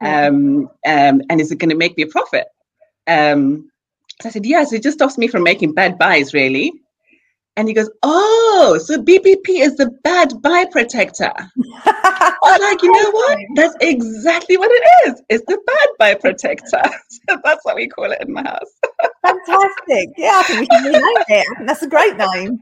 Um, 0.00 0.68
um, 0.86 1.22
and 1.30 1.40
is 1.40 1.50
it 1.50 1.58
going 1.58 1.70
to 1.70 1.76
make 1.76 1.96
me 1.96 2.04
a 2.04 2.08
profit?" 2.08 2.46
Um, 3.06 3.70
so 4.20 4.28
I 4.28 4.32
said, 4.32 4.46
yes, 4.46 4.72
it 4.72 4.82
just 4.82 4.98
stops 4.98 5.18
me 5.18 5.28
from 5.28 5.42
making 5.42 5.74
bad 5.74 5.98
buys, 5.98 6.32
really. 6.32 6.72
And 7.56 7.68
he 7.68 7.74
goes, 7.74 7.88
oh, 8.02 8.80
so 8.84 8.98
BBP 9.00 9.60
is 9.60 9.76
the 9.76 9.90
bad 10.02 10.32
buy 10.42 10.64
protector. 10.72 11.32
I 11.86 12.36
was 12.42 12.60
like, 12.60 12.82
you 12.82 12.90
know 12.90 13.10
what? 13.12 13.38
That's 13.54 13.76
exactly 13.80 14.56
what 14.56 14.70
it 14.72 15.08
is. 15.08 15.22
It's 15.28 15.44
the 15.46 15.58
bad 15.64 15.88
buy 15.98 16.14
protector. 16.14 16.82
So 17.30 17.38
that's 17.42 17.64
what 17.64 17.76
we 17.76 17.88
call 17.88 18.12
it 18.12 18.18
in 18.20 18.34
my 18.34 18.42
house. 18.42 18.72
Fantastic. 19.26 20.10
Yeah, 20.18 20.32
I 20.34 20.42
think 20.42 20.60
we 20.60 20.66
can 20.66 20.84
rename 20.84 21.02
it. 21.28 21.46
That's 21.64 21.82
a 21.82 21.88
great 21.88 22.18
name. 22.18 22.58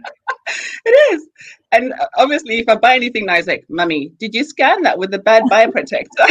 It 0.84 1.14
is. 1.14 1.26
And 1.72 1.92
obviously, 2.16 2.60
if 2.60 2.68
I 2.68 2.76
buy 2.76 2.94
anything 2.94 3.26
now, 3.26 3.34
it's 3.34 3.48
like, 3.48 3.64
Mummy, 3.68 4.12
did 4.20 4.36
you 4.36 4.44
scan 4.44 4.82
that 4.82 4.98
with 4.98 5.10
the 5.10 5.18
bad 5.18 5.42
buy 5.50 5.66
protector? 5.66 6.26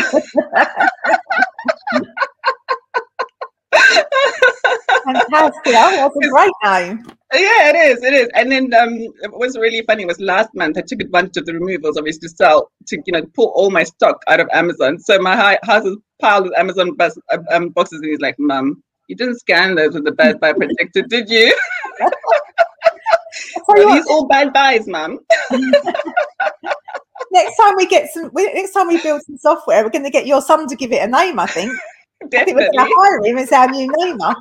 Fantastic. 5.06 5.74
That's 5.74 6.16
a 6.16 6.30
great 6.30 6.52
name. 6.64 7.06
Yeah, 7.34 7.70
it 7.70 7.76
is. 7.76 8.04
It 8.04 8.14
is. 8.14 8.30
And 8.36 8.52
then 8.52 8.74
um, 8.74 9.00
was 9.32 9.58
really 9.58 9.84
funny 9.86 10.06
was 10.06 10.20
last 10.20 10.50
month 10.54 10.78
I 10.78 10.82
took 10.82 11.02
advantage 11.02 11.38
of 11.38 11.46
the 11.46 11.54
removals, 11.54 11.98
obviously, 11.98 12.28
to 12.28 12.36
sell 12.36 12.72
to 12.88 13.02
you 13.06 13.14
know 13.14 13.26
pull 13.34 13.54
all 13.56 13.72
my 13.72 13.84
stock 13.84 14.22
out 14.28 14.40
of 14.40 14.50
Amazon. 14.52 15.00
So 15.00 15.18
my 15.20 15.58
house 15.64 15.86
is 15.86 15.98
piled 16.20 16.46
with 16.46 16.58
Amazon 16.58 16.96
bus, 16.96 17.18
uh, 17.32 17.38
um, 17.52 17.70
boxes, 17.70 18.02
and 18.02 18.10
he's 18.10 18.20
like, 18.20 18.36
"Mum, 18.38 18.84
you 19.08 19.16
didn't 19.16 19.40
scan 19.40 19.76
those 19.76 19.94
with 19.94 20.04
the 20.06 20.12
bad 20.12 20.40
buy 20.40 20.54
protector, 20.54 21.04
did 21.04 21.30
you? 21.30 21.56
Are 23.70 23.96
these 23.96 24.06
all 24.08 24.28
bad 24.28 24.52
buys, 24.52 24.88
Mum?" 24.88 25.20
next 27.32 27.56
time 27.56 27.76
we 27.78 27.86
get 27.86 28.12
some, 28.12 28.30
next 28.34 28.74
time 28.74 28.90
we 28.90 29.02
build 29.02 29.22
some 29.24 29.38
software, 29.38 29.84
we're 29.84 29.90
going 29.90 30.04
to 30.04 30.10
get 30.12 30.28
your 30.28 30.42
son 30.42 30.68
to 30.68 30.76
give 30.76 30.92
it 30.92 31.02
a 31.02 31.08
name. 31.08 31.40
I 31.40 31.46
think. 31.46 31.72
I 32.24 32.28
think 32.44 32.58
we're 32.58 32.70
Definitely. 32.70 32.78
going 32.78 32.90
to 32.90 32.96
hire 32.98 33.26
him 33.26 33.38
as 33.38 33.52
our 33.52 33.68
new 33.68 33.92
namer. 33.98 34.36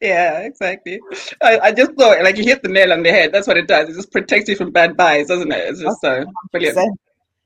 Yeah, 0.00 0.40
exactly. 0.40 1.00
I, 1.42 1.58
I 1.60 1.72
just 1.72 1.92
thought 1.92 2.22
like 2.22 2.36
you 2.36 2.44
hit 2.44 2.62
the 2.62 2.68
nail 2.68 2.92
on 2.92 3.02
the 3.02 3.10
head. 3.10 3.32
That's 3.32 3.46
what 3.46 3.56
it 3.56 3.68
does. 3.68 3.88
It 3.88 3.94
just 3.94 4.10
protects 4.10 4.48
you 4.48 4.56
from 4.56 4.72
bad 4.72 4.96
buys, 4.96 5.28
doesn't 5.28 5.52
it? 5.52 5.68
It's 5.68 5.80
just 5.80 6.00
so 6.00 6.24
brilliant. 6.50 6.98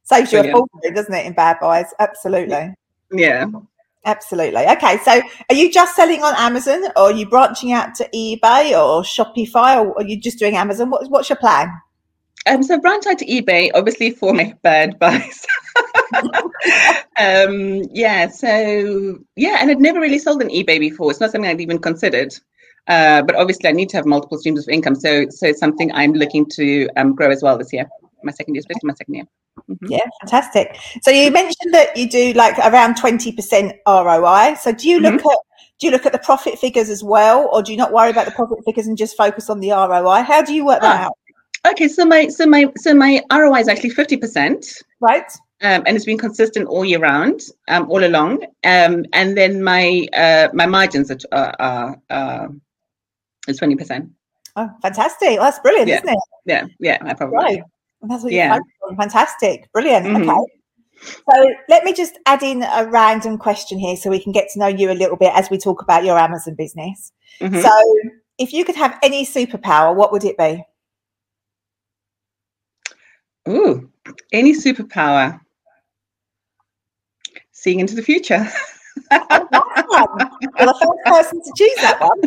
Saves 0.04 0.32
you 0.32 0.40
a 0.40 0.50
fortune, 0.50 0.94
doesn't 0.94 1.14
it, 1.14 1.26
in 1.26 1.32
bad 1.34 1.58
buys? 1.60 1.92
Absolutely. 1.98 2.74
Yeah. 3.12 3.46
Absolutely. 4.06 4.64
Okay, 4.68 4.98
so 4.98 5.20
are 5.50 5.54
you 5.54 5.70
just 5.70 5.96
selling 5.96 6.22
on 6.22 6.32
Amazon, 6.36 6.84
or 6.96 7.04
are 7.04 7.12
you 7.12 7.28
branching 7.28 7.72
out 7.72 7.94
to 7.96 8.08
eBay 8.14 8.70
or 8.70 9.02
Shopify, 9.02 9.84
or 9.84 9.98
are 9.98 10.04
you 10.04 10.18
just 10.18 10.38
doing 10.38 10.56
Amazon? 10.56 10.90
What, 10.90 11.10
what's 11.10 11.28
your 11.28 11.36
plan? 11.36 11.68
Um, 12.46 12.62
so 12.62 12.78
branch 12.78 13.06
out 13.06 13.18
to 13.18 13.26
eBay, 13.26 13.70
obviously 13.74 14.10
for 14.10 14.32
my 14.32 14.54
bad 14.62 14.98
buys. 14.98 15.44
um, 17.18 17.82
yeah, 17.92 18.28
so 18.28 19.18
yeah, 19.36 19.58
and 19.60 19.70
I'd 19.70 19.80
never 19.80 20.00
really 20.00 20.18
sold 20.18 20.42
on 20.42 20.48
eBay 20.48 20.78
before. 20.78 21.10
It's 21.10 21.20
not 21.20 21.32
something 21.32 21.50
I'd 21.50 21.60
even 21.60 21.78
considered. 21.78 22.34
Uh, 22.88 23.20
but 23.22 23.34
obviously, 23.34 23.68
I 23.68 23.72
need 23.72 23.88
to 23.90 23.96
have 23.96 24.06
multiple 24.06 24.38
streams 24.38 24.60
of 24.62 24.68
income. 24.68 24.94
So, 24.94 25.28
so 25.30 25.46
it's 25.46 25.58
something 25.58 25.90
I'm 25.92 26.12
looking 26.12 26.46
to 26.50 26.88
um, 26.96 27.16
grow 27.16 27.30
as 27.30 27.42
well 27.42 27.58
this 27.58 27.72
year. 27.72 27.86
My 28.22 28.30
second 28.30 28.54
year, 28.54 28.60
especially 28.60 28.86
my 28.86 28.94
second 28.94 29.14
year. 29.14 29.24
Mhm. 29.68 29.88
Yeah, 29.88 30.06
fantastic. 30.20 30.76
So 31.02 31.10
you 31.10 31.30
mentioned 31.30 31.74
that 31.74 31.96
you 31.96 32.08
do 32.08 32.32
like 32.34 32.56
around 32.58 32.96
twenty 32.96 33.32
percent 33.32 33.72
ROI. 33.86 34.54
So 34.60 34.70
do 34.72 34.88
you 34.88 35.00
look 35.00 35.14
at 35.14 35.38
do 35.78 35.86
you 35.86 35.90
look 35.90 36.06
at 36.06 36.12
the 36.12 36.18
profit 36.18 36.58
figures 36.58 36.88
as 36.88 37.02
well, 37.02 37.48
or 37.52 37.62
do 37.62 37.72
you 37.72 37.78
not 37.78 37.92
worry 37.92 38.10
about 38.10 38.26
the 38.26 38.32
profit 38.32 38.58
figures 38.64 38.86
and 38.86 38.96
just 38.96 39.16
focus 39.16 39.50
on 39.50 39.60
the 39.60 39.70
ROI? 39.70 40.22
How 40.22 40.42
do 40.42 40.54
you 40.54 40.64
work 40.64 40.80
that 40.82 41.00
Ah. 41.00 41.04
out? 41.06 41.18
Okay, 41.70 41.88
so 41.88 42.04
my 42.04 42.28
so 42.28 42.46
my 42.46 42.70
so 42.76 42.94
my 42.94 43.22
ROI 43.32 43.60
is 43.60 43.68
actually 43.68 43.90
fifty 43.90 44.16
percent. 44.16 44.66
Right. 45.00 45.30
Um, 45.62 45.84
and 45.86 45.96
it's 45.96 46.04
been 46.04 46.18
consistent 46.18 46.68
all 46.68 46.84
year 46.84 46.98
round, 46.98 47.40
um, 47.68 47.90
all 47.90 48.04
along. 48.04 48.44
Um, 48.62 49.06
and 49.14 49.36
then 49.36 49.62
my 49.62 50.06
uh, 50.12 50.48
my 50.52 50.66
margins 50.66 51.10
are 51.10 51.54
are, 51.58 51.96
are 52.10 52.50
is 53.48 53.56
twenty 53.56 53.76
percent. 53.76 54.10
Oh, 54.56 54.70
fantastic! 54.82 55.30
Well, 55.30 55.44
that's 55.44 55.58
brilliant, 55.60 55.88
Yeah. 55.88 55.96
isn't 55.96 56.08
it? 56.08 56.18
Yeah, 56.44 56.66
yeah, 56.78 56.98
I 57.02 57.14
probably. 57.14 57.36
Right. 57.36 57.62
That's 58.02 58.22
what 58.22 58.32
Yeah. 58.32 58.58
on. 58.88 58.96
Fantastic. 58.96 59.70
Brilliant. 59.72 60.06
Mhm. 60.06 60.22
Okay. 60.22 60.52
So 61.30 61.54
let 61.68 61.84
me 61.84 61.92
just 61.92 62.18
add 62.26 62.42
in 62.42 62.62
a 62.62 62.86
random 62.90 63.36
question 63.36 63.78
here 63.78 63.96
so 63.96 64.08
we 64.10 64.22
can 64.22 64.32
get 64.32 64.48
to 64.52 64.58
know 64.58 64.66
you 64.66 64.90
a 64.90 64.94
little 64.94 65.16
bit 65.16 65.32
as 65.34 65.50
we 65.50 65.58
talk 65.58 65.82
about 65.82 66.04
your 66.04 66.18
Amazon 66.18 66.54
business. 66.54 67.12
Mhm. 67.40 67.62
So 67.62 67.70
if 68.38 68.52
you 68.52 68.64
could 68.64 68.76
have 68.76 68.98
any 69.02 69.26
superpower, 69.26 69.94
what 69.94 70.12
would 70.12 70.24
it 70.24 70.38
be? 70.38 70.64
Ooh, 73.48 73.90
any 74.32 74.52
superpower? 74.54 75.38
Seeing 77.52 77.80
into 77.80 77.94
the 77.94 78.02
future. 78.02 78.46
Oh, 79.10 79.48
Nice 79.52 79.84
one. 79.88 80.30
You're 80.40 80.66
the 80.66 80.74
first 80.80 81.04
person 81.04 81.42
to 81.42 81.52
choose 81.56 81.74
that 81.82 82.00
one. 82.00 82.20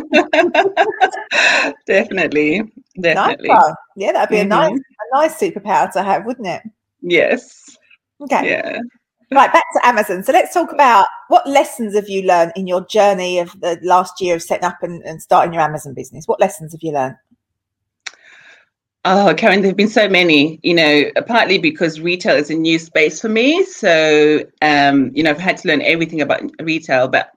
definitely, 1.86 2.62
definitely. 3.00 3.48
one. 3.48 3.74
Yeah, 3.96 4.12
that'd 4.12 4.28
be 4.30 4.38
a 4.38 4.44
nice, 4.44 4.70
Mhm. 4.72 4.76
a 4.76 5.16
nice 5.18 5.34
superpower 5.40 5.90
to 5.92 6.02
have, 6.02 6.24
wouldn't 6.26 6.46
it? 6.46 6.62
Yes. 7.02 7.76
Okay. 8.22 8.50
Yeah. 8.50 8.78
Right, 9.32 9.52
back 9.52 9.64
to 9.74 9.86
Amazon. 9.86 10.22
So 10.24 10.32
let's 10.32 10.52
talk 10.54 10.72
about 10.72 11.06
what 11.28 11.46
lessons 11.48 11.94
have 11.94 12.08
you 12.08 12.22
learned 12.22 12.52
in 12.56 12.66
your 12.66 12.84
journey 12.86 13.38
of 13.38 13.52
the 13.60 13.78
last 13.82 14.20
year 14.20 14.34
of 14.36 14.42
setting 14.42 14.64
up 14.64 14.78
and, 14.82 15.02
and 15.04 15.22
starting 15.22 15.52
your 15.52 15.62
Amazon 15.62 15.94
business? 15.94 16.26
What 16.26 16.40
lessons 16.40 16.72
have 16.72 16.80
you 16.82 16.92
learned? 16.92 17.14
Oh, 19.04 19.34
Karen, 19.34 19.62
there 19.62 19.70
have 19.70 19.76
been 19.76 19.88
so 19.88 20.08
many, 20.08 20.60
you 20.62 20.74
know, 20.74 21.10
partly 21.26 21.56
because 21.56 22.00
retail 22.00 22.36
is 22.36 22.50
a 22.50 22.54
new 22.54 22.78
space 22.78 23.18
for 23.20 23.30
me. 23.30 23.64
So, 23.64 24.44
um, 24.60 25.10
you 25.14 25.22
know, 25.22 25.30
I've 25.30 25.38
had 25.38 25.56
to 25.58 25.68
learn 25.68 25.80
everything 25.80 26.20
about 26.20 26.42
retail. 26.60 27.08
But 27.08 27.30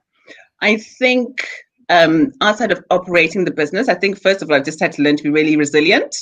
I 0.60 0.76
think 0.76 1.48
um, 1.88 2.32
outside 2.42 2.70
of 2.70 2.84
operating 2.90 3.46
the 3.46 3.50
business, 3.50 3.88
I 3.88 3.94
think, 3.94 4.20
first 4.20 4.42
of 4.42 4.50
all, 4.50 4.56
I've 4.56 4.64
just 4.64 4.80
had 4.80 4.92
to 4.92 5.02
learn 5.02 5.16
to 5.16 5.22
be 5.22 5.30
really 5.30 5.56
resilient. 5.56 6.14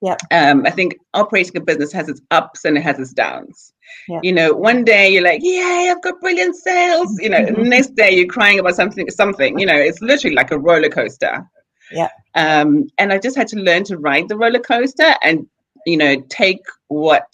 Yeah. 0.00 0.16
Um, 0.30 0.64
I 0.64 0.70
think 0.70 0.94
operating 1.12 1.56
a 1.56 1.60
business 1.60 1.92
has 1.92 2.08
its 2.08 2.20
ups 2.30 2.64
and 2.64 2.76
it 2.78 2.82
has 2.82 3.00
its 3.00 3.12
downs. 3.12 3.72
Yep. 4.08 4.20
You 4.22 4.32
know, 4.32 4.52
one 4.52 4.84
day 4.84 5.08
you're 5.08 5.24
like, 5.24 5.40
"Yay, 5.42 5.90
I've 5.90 6.02
got 6.02 6.20
brilliant 6.20 6.54
sales." 6.54 7.18
You 7.20 7.30
know, 7.30 7.40
next 7.58 7.96
day 7.96 8.14
you're 8.14 8.28
crying 8.28 8.60
about 8.60 8.76
something. 8.76 9.10
Something. 9.10 9.58
You 9.58 9.66
know, 9.66 9.74
it's 9.74 10.00
literally 10.00 10.36
like 10.36 10.52
a 10.52 10.58
roller 10.58 10.88
coaster. 10.88 11.44
Yep. 11.92 12.10
Um, 12.34 12.88
and 12.98 13.12
I 13.12 13.18
just 13.18 13.36
had 13.36 13.48
to 13.48 13.56
learn 13.56 13.84
to 13.84 13.98
ride 13.98 14.28
the 14.28 14.36
roller 14.36 14.60
coaster 14.60 15.14
and 15.22 15.46
you 15.86 15.96
know 15.96 16.20
take 16.28 16.60
what 16.88 17.26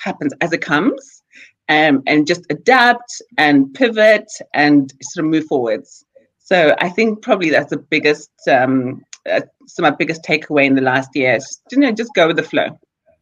happens 0.00 0.32
as 0.40 0.52
it 0.52 0.60
comes, 0.60 1.22
um, 1.68 2.02
and 2.06 2.26
just 2.26 2.46
adapt 2.50 3.22
and 3.36 3.72
pivot 3.74 4.30
and 4.54 4.92
sort 5.02 5.26
of 5.26 5.30
move 5.30 5.46
forwards. 5.46 6.04
So 6.38 6.74
I 6.80 6.88
think 6.88 7.20
probably 7.20 7.50
that's 7.50 7.70
the 7.70 7.76
biggest, 7.76 8.30
um, 8.50 9.02
uh, 9.30 9.42
so 9.66 9.82
my 9.82 9.90
biggest 9.90 10.22
takeaway 10.22 10.64
in 10.64 10.76
the 10.76 10.80
last 10.80 11.10
year. 11.14 11.34
is 11.34 11.44
Just, 11.44 11.62
you 11.72 11.78
know, 11.78 11.92
just 11.92 12.14
go 12.14 12.26
with 12.26 12.36
the 12.36 12.42
flow. 12.42 12.78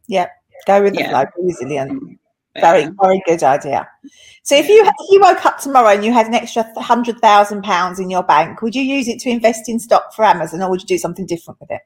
Yeah, 0.07 0.27
go 0.65 0.81
with 0.81 0.93
the 0.93 0.99
Yeah. 0.99 1.09
flow, 1.09 1.25
resilient. 1.43 2.19
Very, 2.59 2.81
Yeah. 2.83 2.89
very 3.01 3.21
good 3.25 3.43
idea. 3.43 3.87
So 4.43 4.55
if 4.55 4.67
you 4.69 4.81
if 4.85 5.11
you 5.11 5.19
woke 5.19 5.45
up 5.45 5.59
tomorrow 5.59 5.89
and 5.89 6.05
you 6.05 6.13
had 6.13 6.27
an 6.27 6.33
extra 6.33 6.65
hundred 6.81 7.19
thousand 7.19 7.63
pounds 7.63 7.99
in 7.99 8.09
your 8.09 8.23
bank, 8.23 8.61
would 8.61 8.75
you 8.75 8.81
use 8.81 9.07
it 9.07 9.19
to 9.19 9.29
invest 9.29 9.67
in 9.69 9.79
stock 9.79 10.13
for 10.13 10.23
Amazon, 10.23 10.61
or 10.61 10.69
would 10.69 10.81
you 10.81 10.87
do 10.87 10.97
something 10.97 11.25
different 11.25 11.59
with 11.59 11.71
it? 11.71 11.81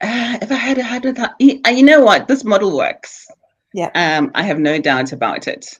Uh, 0.00 0.38
if 0.42 0.50
I 0.50 0.54
had 0.54 0.78
a 0.78 0.82
had 0.82 1.04
a 1.04 1.12
thought, 1.14 1.34
you 1.38 1.60
uh, 1.66 1.70
you 1.70 1.82
know 1.84 2.00
what, 2.00 2.26
this 2.26 2.44
model 2.44 2.76
works. 2.76 3.26
Yeah. 3.72 3.90
Um, 3.94 4.30
I 4.34 4.42
have 4.42 4.58
no 4.58 4.78
doubt 4.80 5.12
about 5.12 5.46
it. 5.48 5.78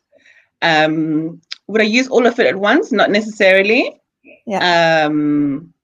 Um, 0.63 1.41
would 1.67 1.81
I 1.81 1.85
use 1.85 2.09
all 2.09 2.27
of 2.27 2.39
it 2.39 2.47
at 2.47 2.57
once? 2.57 2.93
Not 2.93 3.11
necessarily. 3.11 4.01
Yeah. 4.47 5.07
Um, 5.07 5.75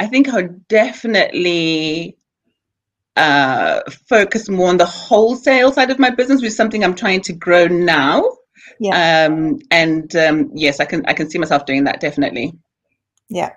I 0.00 0.06
think 0.06 0.28
I 0.28 0.36
would 0.36 0.68
definitely 0.68 2.16
uh, 3.16 3.80
focus 4.08 4.48
more 4.48 4.68
on 4.68 4.78
the 4.78 4.86
wholesale 4.86 5.72
side 5.72 5.90
of 5.90 5.98
my 5.98 6.10
business, 6.10 6.40
which 6.40 6.48
is 6.48 6.56
something 6.56 6.82
I'm 6.82 6.94
trying 6.94 7.20
to 7.22 7.32
grow 7.32 7.66
now. 7.66 8.24
Yeah. 8.80 9.26
Um, 9.28 9.58
and 9.70 10.14
um, 10.16 10.50
yes, 10.54 10.80
I 10.80 10.84
can 10.84 11.04
I 11.06 11.12
can 11.14 11.28
see 11.30 11.38
myself 11.38 11.66
doing 11.66 11.84
that 11.84 12.00
definitely. 12.00 12.52
Yeah. 13.28 13.50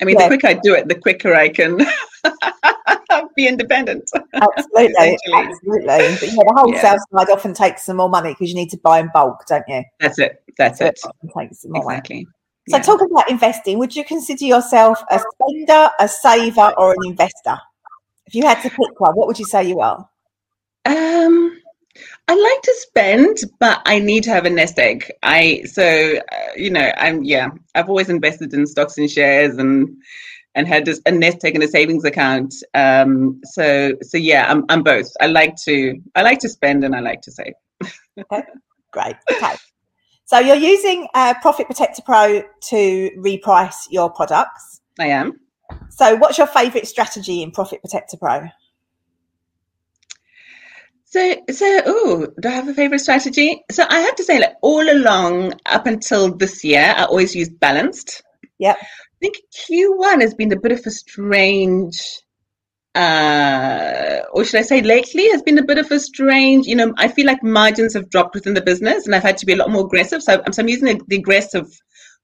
I 0.00 0.04
mean, 0.04 0.16
Yeah. 0.18 0.28
the 0.28 0.36
quicker 0.36 0.46
I 0.48 0.54
do 0.54 0.74
it, 0.74 0.88
the 0.88 0.94
quicker 0.94 1.34
I 1.34 1.48
can 1.48 1.78
be 3.36 3.46
independent. 3.48 4.08
Absolutely, 4.34 5.18
absolutely. 5.34 5.86
But 5.86 6.22
yeah, 6.22 6.34
the 6.34 6.54
wholesale 6.56 6.96
side 7.12 7.30
often 7.30 7.54
takes 7.54 7.84
some 7.84 7.96
more 7.96 8.08
money 8.08 8.30
because 8.30 8.48
you 8.48 8.54
need 8.54 8.70
to 8.70 8.78
buy 8.78 9.00
in 9.00 9.10
bulk, 9.12 9.44
don't 9.48 9.64
you? 9.68 9.82
That's 10.00 10.18
it. 10.18 10.42
That's 10.56 10.78
So 10.78 10.86
it. 10.86 10.98
often 11.04 11.30
takes 11.38 11.62
some 11.62 11.72
more 11.72 11.84
money. 11.84 11.96
Exactly. 11.98 12.26
So 12.68 12.76
Yeah. 12.78 12.82
talk 12.82 13.00
about 13.02 13.30
investing. 13.30 13.78
Would 13.78 13.94
you 13.94 14.04
consider 14.04 14.44
yourself 14.44 15.02
a 15.10 15.18
spender, 15.20 15.90
a 16.00 16.08
saver, 16.08 16.72
or 16.78 16.92
an 16.92 16.98
investor? 17.06 17.58
If 18.26 18.34
you 18.34 18.44
had 18.44 18.60
to 18.62 18.70
pick 18.70 18.98
one, 18.98 19.14
what 19.14 19.26
would 19.26 19.38
you 19.38 19.44
say 19.44 19.64
you 19.64 19.80
are? 19.80 20.08
Um, 20.84 21.60
I 22.28 22.34
like 22.34 22.62
to 22.62 22.74
spend, 22.78 23.38
but 23.60 23.82
I 23.86 23.98
need 23.98 24.24
to 24.24 24.30
have 24.30 24.46
a 24.46 24.50
nest 24.50 24.78
egg. 24.78 25.10
I 25.22 25.62
so 25.64 25.82
uh, 26.16 26.52
you 26.56 26.70
know 26.70 26.92
I'm 26.96 27.24
yeah 27.24 27.48
I've 27.74 27.88
always 27.88 28.08
invested 28.08 28.52
in 28.52 28.66
stocks 28.66 28.98
and 28.98 29.10
shares 29.10 29.56
and 29.56 29.96
and 30.54 30.66
had 30.66 30.86
this, 30.86 31.00
a 31.04 31.12
nest 31.12 31.44
egg 31.44 31.54
and 31.54 31.62
a 31.62 31.68
savings 31.68 32.04
account. 32.04 32.54
Um, 32.74 33.40
so 33.44 33.92
so 34.02 34.18
yeah 34.18 34.50
I'm 34.50 34.64
I'm 34.68 34.82
both. 34.82 35.10
I 35.20 35.26
like 35.26 35.56
to 35.64 36.00
I 36.14 36.22
like 36.22 36.40
to 36.40 36.48
spend 36.48 36.84
and 36.84 36.94
I 36.94 37.00
like 37.00 37.22
to 37.22 37.30
save. 37.30 37.54
okay, 38.18 38.42
Great. 38.92 39.16
Okay. 39.30 39.54
So 40.24 40.40
you're 40.40 40.56
using 40.56 41.06
uh, 41.14 41.34
Profit 41.40 41.66
Protector 41.66 42.02
Pro 42.02 42.42
to 42.70 43.10
reprice 43.18 43.86
your 43.90 44.10
products. 44.10 44.80
I 44.98 45.06
am. 45.08 45.38
So 45.90 46.16
what's 46.16 46.38
your 46.38 46.46
favourite 46.46 46.86
strategy 46.86 47.42
in 47.42 47.50
Profit 47.50 47.80
Protector 47.80 48.16
Pro? 48.18 48.48
So, 51.08 51.34
so, 51.50 51.80
oh, 51.86 52.26
do 52.40 52.48
I 52.48 52.52
have 52.52 52.68
a 52.68 52.74
favorite 52.74 52.98
strategy? 52.98 53.62
So, 53.70 53.84
I 53.88 54.00
have 54.00 54.16
to 54.16 54.24
say, 54.24 54.38
like 54.38 54.56
all 54.60 54.82
along, 54.90 55.54
up 55.64 55.86
until 55.86 56.36
this 56.36 56.62
year, 56.64 56.94
I 56.96 57.04
always 57.04 57.34
used 57.34 57.58
balanced. 57.58 58.22
Yeah, 58.58 58.74
I 58.78 58.86
think 59.20 59.36
Q1 59.54 60.20
has 60.20 60.34
been 60.34 60.52
a 60.52 60.60
bit 60.60 60.72
of 60.72 60.84
a 60.84 60.90
strange, 60.90 61.98
uh, 62.94 64.20
or 64.32 64.44
should 64.44 64.58
I 64.58 64.62
say, 64.62 64.82
lately 64.82 65.30
has 65.30 65.42
been 65.42 65.58
a 65.58 65.64
bit 65.64 65.78
of 65.78 65.90
a 65.90 66.00
strange. 66.00 66.66
You 66.66 66.76
know, 66.76 66.92
I 66.98 67.08
feel 67.08 67.26
like 67.26 67.42
margins 67.42 67.94
have 67.94 68.10
dropped 68.10 68.34
within 68.34 68.52
the 68.52 68.60
business, 68.60 69.06
and 69.06 69.14
I've 69.14 69.22
had 69.22 69.38
to 69.38 69.46
be 69.46 69.54
a 69.54 69.56
lot 69.56 69.70
more 69.70 69.86
aggressive. 69.86 70.22
So, 70.22 70.42
I'm, 70.44 70.52
so 70.52 70.60
I'm 70.60 70.68
using 70.68 70.98
the, 70.98 71.04
the 71.06 71.16
aggressive 71.16 71.68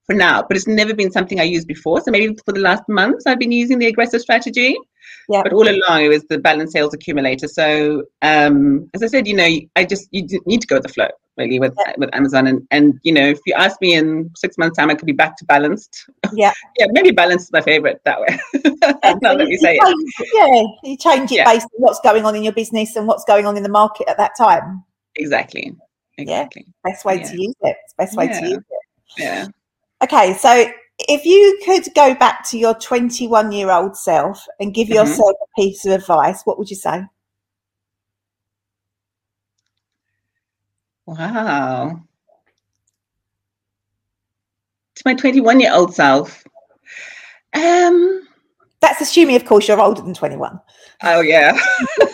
for 0.07 0.15
now, 0.15 0.43
but 0.47 0.57
it's 0.57 0.67
never 0.67 0.95
been 0.95 1.11
something 1.13 1.41
I 1.41 1.45
used 1.45 1.69
before. 1.69 2.01
So 2.01 2.11
maybe 2.11 2.35
for 2.45 2.53
the 2.53 2.61
last 2.61 2.83
months, 2.89 3.27
I've 3.27 3.39
been 3.39 3.53
using 3.53 3.79
the 3.79 3.87
aggressive 3.87 4.21
strategy. 4.21 4.77
Yeah. 5.29 5.43
But 5.45 5.53
all 5.53 5.69
along, 5.69 6.05
it 6.05 6.09
was 6.09 6.25
the 6.25 6.39
balance 6.39 6.73
sales 6.73 6.93
accumulator. 6.95 7.47
So, 7.47 8.03
um, 8.23 8.91
as 8.95 9.03
I 9.03 9.07
said, 9.07 9.29
you 9.29 9.35
know, 9.35 9.49
I 9.77 9.85
just 9.85 10.09
you 10.11 10.27
need 10.47 10.61
to 10.63 10.67
go 10.67 10.77
with 10.77 10.83
the 10.83 10.89
flow 10.89 11.07
really 11.39 11.59
with 11.61 11.75
with 11.97 12.11
Amazon, 12.13 12.47
and 12.49 12.67
and 12.73 12.99
you 13.05 13.13
know, 13.13 13.29
if 13.29 13.39
you 13.47 13.55
ask 13.55 13.81
me 13.81 13.95
in 13.95 14.31
six 14.37 14.59
months' 14.59 14.77
time, 14.77 14.91
I 14.91 14.95
could 14.97 15.07
be 15.07 15.13
back 15.13 15.37
to 15.37 15.45
balanced. 15.45 16.11
Yeah. 16.33 16.53
yeah, 16.79 16.87
maybe 16.91 17.13
balanced 17.13 17.47
is 17.47 17.53
my 17.53 17.61
favorite 17.61 18.01
that 18.05 18.21
way. 18.21 18.39
Now 19.23 19.33
so 19.33 19.39
that 19.39 19.47
you- 19.49 19.59
say 19.59 19.75
you 19.75 19.81
it, 20.19 20.29
Yeah, 20.35 20.91
you 20.91 20.97
change 20.97 21.31
it 21.31 21.37
Yeah. 21.37 21.45
based 21.53 21.67
on 21.67 21.81
what's 21.83 22.01
going 22.01 22.25
on 22.25 22.35
in 22.35 22.43
your 22.43 22.53
business 22.53 22.97
and 22.97 23.07
what's 23.07 23.25
going 23.25 23.47
on 23.47 23.57
in 23.57 23.63
the 23.63 23.69
market 23.69 24.09
at 24.09 24.17
that 24.19 24.33
time. 24.37 24.83
exactly, 25.15 25.73
exactly. 26.19 26.67
Best 26.85 27.05
way 27.05 27.19
Yeah. 27.19 27.29
to 27.31 27.43
use 27.43 27.55
it. 27.63 27.77
It's 27.85 27.95
best 27.97 28.17
way 28.17 28.27
to 28.29 28.43
use 28.43 28.59
it. 28.59 28.65
Yeah. 29.19 29.47
Okay, 30.03 30.35
so 30.35 30.67
if 31.09 31.25
you 31.25 31.61
could 31.65 31.85
go 31.95 32.15
back 32.15 32.49
to 32.51 32.59
your 32.59 32.75
21 32.75 33.53
year 33.53 33.71
old 33.71 33.97
self 33.97 34.47
and 34.61 34.75
give 34.75 34.89
Mhm. 34.89 34.95
yourself 34.95 35.37
a 35.43 35.61
piece 35.61 35.85
of 35.87 35.93
advice, 35.93 36.43
what 36.45 36.59
would 36.59 36.71
you 36.71 36.77
say? 36.77 37.03
Wow. 41.07 42.03
To 44.95 45.03
my 45.05 45.15
21 45.15 45.61
year 45.61 45.73
old 45.73 45.95
self. 45.95 46.45
Um. 47.55 48.29
That's 48.81 49.01
assuming, 49.01 49.37
of 49.37 49.45
course, 49.45 49.69
you're 49.69 49.81
older 49.81 50.03
than 50.03 50.13
21. 50.13 50.59
Oh 51.05 51.21
yeah. 51.21 51.53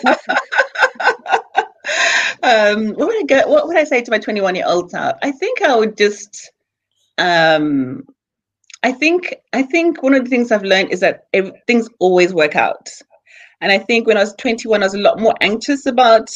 um, 2.43 2.89
what 2.93 3.07
would 3.07 3.17
I 3.17 3.23
go? 3.27 3.47
What 3.47 3.67
would 3.67 3.75
I 3.75 3.83
say 3.83 4.03
to 4.03 4.11
my 4.11 4.19
21 4.19 4.53
year 4.53 4.65
old 4.67 4.91
self? 4.91 5.17
I 5.23 5.31
think 5.31 5.63
I 5.63 5.75
would 5.75 5.97
just. 5.97 6.51
Um, 7.19 8.03
I 8.81 8.93
think 8.93 9.35
I 9.53 9.63
think 9.63 10.01
one 10.01 10.13
of 10.13 10.23
the 10.23 10.29
things 10.29 10.51
I've 10.51 10.63
learned 10.63 10.91
is 10.91 11.01
that 11.01 11.25
ev- 11.33 11.51
things 11.67 11.89
always 11.99 12.33
work 12.33 12.55
out, 12.55 12.89
and 13.61 13.71
I 13.71 13.77
think 13.77 14.07
when 14.07 14.17
I 14.17 14.21
was 14.21 14.33
21, 14.35 14.81
I 14.81 14.85
was 14.85 14.93
a 14.93 14.99
lot 14.99 15.19
more 15.19 15.35
anxious 15.41 15.85
about 15.85 16.29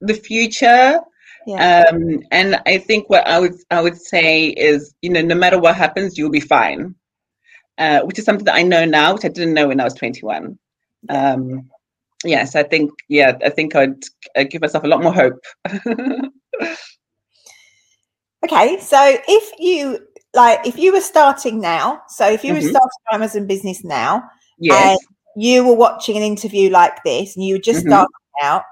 the 0.00 0.14
future. 0.14 1.00
Yeah. 1.46 1.84
Um, 1.90 2.20
and 2.30 2.60
I 2.66 2.78
think 2.78 3.08
what 3.10 3.26
I 3.26 3.40
would 3.40 3.54
I 3.70 3.80
would 3.80 4.00
say 4.00 4.48
is, 4.48 4.94
you 5.02 5.10
know, 5.10 5.22
no 5.22 5.34
matter 5.34 5.58
what 5.58 5.76
happens, 5.76 6.16
you'll 6.18 6.30
be 6.30 6.40
fine. 6.40 6.94
Uh, 7.76 8.02
which 8.02 8.18
is 8.18 8.24
something 8.24 8.44
that 8.44 8.54
I 8.54 8.62
know 8.62 8.84
now, 8.84 9.14
which 9.14 9.24
I 9.24 9.28
didn't 9.28 9.54
know 9.54 9.66
when 9.66 9.80
I 9.80 9.84
was 9.84 9.94
21. 9.94 10.58
Um, 11.08 11.68
yes, 12.24 12.54
I 12.54 12.62
think 12.62 12.92
yeah, 13.08 13.36
I 13.44 13.50
think 13.50 13.74
I'd, 13.74 14.00
I'd 14.36 14.50
give 14.50 14.62
myself 14.62 14.84
a 14.84 14.88
lot 14.88 15.02
more 15.02 15.12
hope. 15.12 15.42
okay, 18.44 18.78
so 18.80 19.18
if 19.28 19.52
you 19.58 19.98
like, 20.34 20.66
if 20.66 20.78
you 20.78 20.92
were 20.92 21.00
starting 21.00 21.60
now, 21.60 22.02
so 22.08 22.28
if 22.28 22.44
you 22.44 22.52
were 22.54 22.60
Mhm. 22.60 22.70
starting 22.70 23.00
Amazon 23.12 23.46
business 23.46 23.84
now, 23.84 24.22
yes. 24.58 24.98
you 25.36 25.64
were 25.64 25.74
watching 25.74 26.16
an 26.16 26.22
interview 26.22 26.70
like 26.70 27.02
this, 27.04 27.36
and 27.36 27.44
you 27.44 27.54
were 27.54 27.60
just 27.60 27.84
Mhm. 27.84 27.88
starting 27.88 28.14
out, 28.42 28.62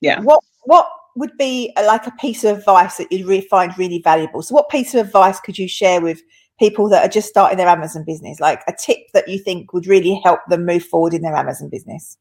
Yeah. 0.00 0.20
what 0.20 0.40
what 0.64 0.88
would 1.16 1.36
be 1.38 1.72
uh, 1.76 1.84
like 1.86 2.06
a 2.06 2.12
piece 2.12 2.44
of 2.44 2.58
advice 2.58 2.96
that 2.98 3.10
you'd 3.10 3.26
really 3.26 3.46
find 3.48 3.76
really 3.76 4.00
valuable? 4.02 4.42
So, 4.42 4.54
what 4.54 4.68
piece 4.68 4.94
of 4.94 5.06
advice 5.06 5.40
could 5.40 5.58
you 5.58 5.68
share 5.68 6.00
with 6.00 6.20
people 6.58 6.88
that 6.90 7.04
are 7.04 7.08
just 7.08 7.28
starting 7.28 7.56
their 7.58 7.68
Amazon 7.68 8.04
business? 8.04 8.38
Like 8.40 8.62
a 8.68 8.72
tip 8.78 8.98
that 9.14 9.26
you 9.26 9.38
think 9.38 9.72
would 9.72 9.86
really 9.86 10.20
help 10.22 10.40
them 10.48 10.66
move 10.66 10.84
forward 10.84 11.14
in 11.14 11.22
their 11.22 11.34
Amazon 11.36 11.68
business? 11.68 12.16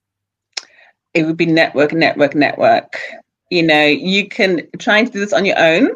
it 1.14 1.24
would 1.24 1.38
be 1.38 1.46
network, 1.46 1.92
network, 1.94 2.36
network. 2.36 3.02
You 3.50 3.64
know, 3.64 3.84
you 3.84 4.28
can 4.28 4.62
try 4.78 5.00
and 5.00 5.12
do 5.12 5.20
this 5.20 5.34
on 5.34 5.44
your 5.44 5.58
own. 5.60 5.90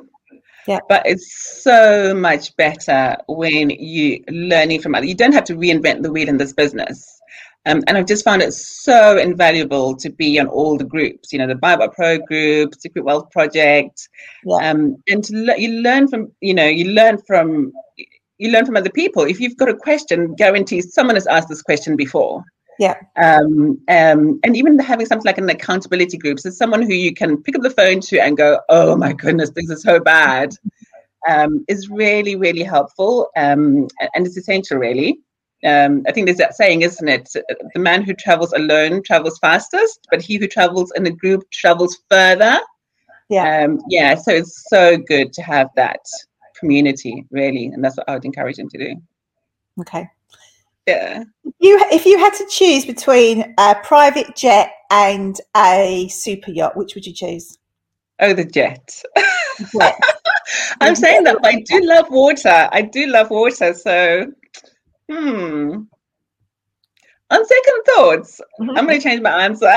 Yeah. 0.67 0.79
But 0.87 1.03
it's 1.05 1.61
so 1.63 2.13
much 2.13 2.55
better 2.55 3.17
when 3.27 3.69
you 3.69 4.23
learning 4.29 4.81
from 4.81 4.95
others. 4.95 5.09
You 5.09 5.15
don't 5.15 5.33
have 5.33 5.43
to 5.45 5.55
reinvent 5.55 6.03
the 6.03 6.11
wheel 6.11 6.29
in 6.29 6.37
this 6.37 6.53
business. 6.53 7.19
Um, 7.65 7.81
and 7.87 7.97
I've 7.97 8.07
just 8.07 8.25
found 8.25 8.41
it 8.41 8.53
so 8.53 9.17
invaluable 9.17 9.95
to 9.97 10.09
be 10.09 10.37
on 10.37 10.47
all 10.47 10.77
the 10.77 10.83
groups, 10.83 11.31
you 11.31 11.39
know, 11.39 11.47
the 11.47 11.55
Buybot 11.55 11.93
Pro 11.93 12.17
group, 12.17 12.75
Secret 12.75 13.05
Wealth 13.05 13.31
Project, 13.31 14.09
Yeah. 14.45 14.69
um, 14.69 14.97
and 15.07 15.23
to 15.23 15.33
le- 15.45 15.57
you 15.57 15.69
learn 15.81 16.09
from, 16.09 16.31
you 16.41 16.53
know, 16.53 16.67
you 16.67 16.91
learn 16.91 17.19
from, 17.25 17.71
you 18.37 18.51
learn 18.51 18.65
from 18.65 18.75
other 18.75 18.89
people. 18.89 19.23
If 19.23 19.39
you've 19.39 19.55
got 19.55 19.69
a 19.69 19.75
question, 19.75 20.35
guarantee 20.35 20.81
someone 20.81 21.15
has 21.15 21.25
asked 21.25 21.47
this 21.47 21.61
question 21.61 21.95
before 21.95 22.43
Yeah. 22.79 22.95
um, 23.17 23.79
um, 23.87 24.39
and 24.43 24.57
even 24.57 24.79
having 24.79 25.05
something 25.05 25.25
like 25.25 25.37
an 25.37 25.49
accountability 25.49 26.17
group, 26.17 26.39
so 26.39 26.49
someone 26.49 26.81
who 26.81 26.93
you 26.93 27.13
can 27.13 27.41
pick 27.41 27.55
up 27.55 27.61
the 27.61 27.69
phone 27.69 27.99
to 28.01 28.19
and 28.19 28.35
go, 28.35 28.59
"Oh 28.69 28.95
my 28.95 29.13
goodness, 29.13 29.51
this 29.51 29.69
is 29.69 29.83
so 29.83 29.99
bad," 29.99 30.55
um, 31.27 31.63
is 31.67 31.89
really, 31.89 32.35
really 32.35 32.63
helpful, 32.63 33.29
um, 33.35 33.87
and 34.13 34.25
it's 34.25 34.37
essential, 34.37 34.77
really. 34.77 35.19
Um, 35.65 36.03
I 36.07 36.11
think 36.11 36.25
there's 36.25 36.39
that 36.39 36.55
saying, 36.55 36.81
isn't 36.81 37.07
it? 37.07 37.29
The 37.73 37.79
man 37.79 38.01
who 38.03 38.13
travels 38.13 38.51
alone 38.53 39.01
travels 39.03 39.39
fastest, 39.39 40.07
but 40.11 40.21
he 40.21 40.35
who 40.37 40.47
travels 40.47 40.91
in 40.95 41.05
a 41.05 41.11
group 41.11 41.49
travels 41.51 41.99
further. 42.09 42.59
Yeah. 43.29 43.63
Um, 43.63 43.79
yeah. 43.87 44.15
So 44.15 44.31
it's 44.31 44.65
so 44.69 44.97
good 44.97 45.31
to 45.33 45.41
have 45.41 45.69
that 45.75 46.01
community, 46.59 47.25
really, 47.31 47.67
and 47.67 47.83
that's 47.83 47.97
what 47.97 48.09
I 48.09 48.15
would 48.15 48.25
encourage 48.25 48.59
him 48.59 48.69
to 48.69 48.77
do. 48.77 48.95
Okay. 49.79 50.09
Yeah. 50.87 51.23
You, 51.59 51.79
if 51.91 52.05
you 52.05 52.17
had 52.17 52.33
to 52.33 52.45
choose 52.49 52.85
between 52.85 53.53
a 53.57 53.75
private 53.83 54.35
jet 54.35 54.71
and 54.91 55.39
a 55.55 56.07
super 56.09 56.51
yacht, 56.51 56.75
which 56.75 56.95
would 56.95 57.05
you 57.05 57.13
choose? 57.13 57.57
Oh, 58.19 58.33
the 58.33 58.45
jet. 58.45 59.01
Jet. 59.77 59.95
I'm 60.81 60.95
saying 60.95 61.23
that, 61.23 61.37
but 61.41 61.55
I 61.55 61.61
do 61.61 61.81
love 61.83 62.07
water. 62.09 62.69
I 62.71 62.81
do 62.81 63.07
love 63.07 63.29
water. 63.29 63.73
So, 63.73 64.31
hmm. 65.09 65.81
On 67.29 67.45
second 67.45 67.83
thoughts, 67.87 68.41
I'm 68.59 68.85
going 68.85 68.99
to 68.99 68.99
change 68.99 69.21
my 69.21 69.43
answer. 69.45 69.73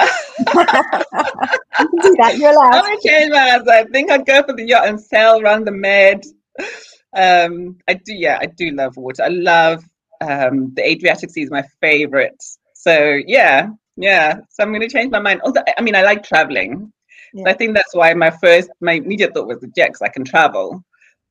You 1.78 1.88
can 1.88 2.00
do 2.00 2.16
that. 2.18 2.38
You're 2.38 2.58
I'm 2.58 2.82
going 2.82 2.98
to 2.98 3.08
change 3.08 3.30
my 3.30 3.48
answer. 3.48 3.70
I 3.70 3.84
think 3.84 4.10
I'd 4.10 4.24
go 4.24 4.42
for 4.42 4.54
the 4.54 4.66
yacht 4.66 4.88
and 4.88 4.98
sail 4.98 5.40
around 5.40 5.66
the 5.66 5.72
Med. 5.72 6.24
Um, 7.14 7.76
I 7.86 7.94
do, 7.94 8.14
yeah, 8.14 8.38
I 8.40 8.46
do 8.46 8.70
love 8.70 8.96
water. 8.96 9.24
I 9.24 9.28
love 9.28 9.84
um, 10.20 10.72
the 10.74 10.86
Adriatic 10.86 11.30
Sea 11.30 11.42
is 11.42 11.50
my 11.50 11.64
favorite. 11.80 12.42
So, 12.74 13.18
yeah, 13.26 13.68
yeah. 13.96 14.38
So 14.50 14.62
I'm 14.62 14.70
going 14.70 14.80
to 14.80 14.88
change 14.88 15.10
my 15.10 15.20
mind. 15.20 15.40
Although, 15.44 15.62
I 15.76 15.82
mean, 15.82 15.96
I 15.96 16.02
like 16.02 16.22
traveling. 16.22 16.92
So 17.34 17.42
Yeah. 17.42 17.50
I 17.50 17.54
think 17.54 17.74
that's 17.74 17.94
why 17.94 18.14
my 18.14 18.30
first, 18.30 18.70
my 18.80 18.92
immediate 18.92 19.34
thought 19.34 19.48
was 19.48 19.60
the 19.60 19.66
jet, 19.68 19.92
'cause 19.92 20.02
I 20.02 20.08
can 20.08 20.24
travel. 20.24 20.82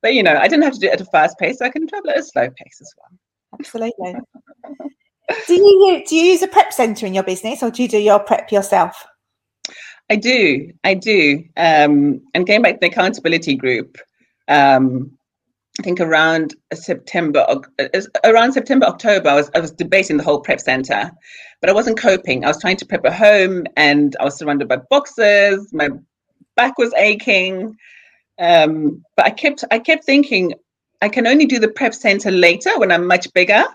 But 0.01 0.13
you 0.13 0.21
know, 0.21 0.35
I 0.35 0.47
didn't 0.47 0.63
have 0.63 0.73
to 0.73 0.79
do 0.79 0.87
it 0.87 0.93
at 0.93 1.01
a 1.01 1.05
fast 1.05 1.37
pace. 1.39 1.57
So 1.59 1.65
I 1.65 1.69
can 1.69 1.87
travel 1.87 2.11
at 2.11 2.19
a 2.19 2.23
slow 2.23 2.47
pace 2.49 2.79
as 2.81 2.93
well. 2.97 3.17
Absolutely. 3.59 4.15
do 5.47 5.53
you 5.53 6.03
do 6.07 6.15
you 6.15 6.25
use 6.33 6.43
a 6.43 6.47
prep 6.47 6.71
center 6.73 7.05
in 7.07 7.13
your 7.13 7.23
business, 7.23 7.63
or 7.63 7.71
do 7.71 7.81
you 7.81 7.87
do 7.87 7.97
your 7.97 8.19
prep 8.19 8.51
yourself? 8.51 9.05
I 10.09 10.17
do, 10.17 10.71
I 10.83 10.93
do. 10.93 11.43
Um, 11.57 12.21
and 12.35 12.45
going 12.45 12.61
back 12.61 12.73
to 12.73 12.79
the 12.81 12.87
accountability 12.87 13.55
group, 13.55 13.97
um, 14.47 15.17
I 15.79 15.83
think 15.83 15.99
around 15.99 16.55
September, 16.73 17.45
uh, 17.49 17.89
around 18.23 18.53
September, 18.53 18.85
October, 18.85 19.29
I 19.29 19.35
was 19.35 19.51
I 19.55 19.59
was 19.59 19.71
debating 19.71 20.17
the 20.17 20.23
whole 20.23 20.39
prep 20.39 20.61
center, 20.61 21.11
but 21.59 21.69
I 21.69 21.73
wasn't 21.73 21.99
coping. 21.99 22.45
I 22.45 22.47
was 22.47 22.61
trying 22.61 22.77
to 22.77 22.85
prep 22.85 23.03
a 23.03 23.11
home, 23.11 23.65
and 23.75 24.15
I 24.19 24.23
was 24.23 24.37
surrounded 24.37 24.69
by 24.69 24.77
boxes. 24.89 25.73
My 25.73 25.89
back 26.55 26.77
was 26.77 26.93
aching, 26.95 27.75
um, 28.39 29.03
but 29.17 29.25
I 29.25 29.31
kept 29.31 29.65
I 29.69 29.79
kept 29.79 30.05
thinking 30.05 30.53
I 31.01 31.09
can 31.09 31.27
only 31.27 31.45
do 31.45 31.59
the 31.59 31.67
prep 31.67 31.93
center 31.93 32.31
later 32.31 32.77
when 32.79 32.91
I'm 32.91 33.05
much 33.05 33.31
bigger. 33.33 33.65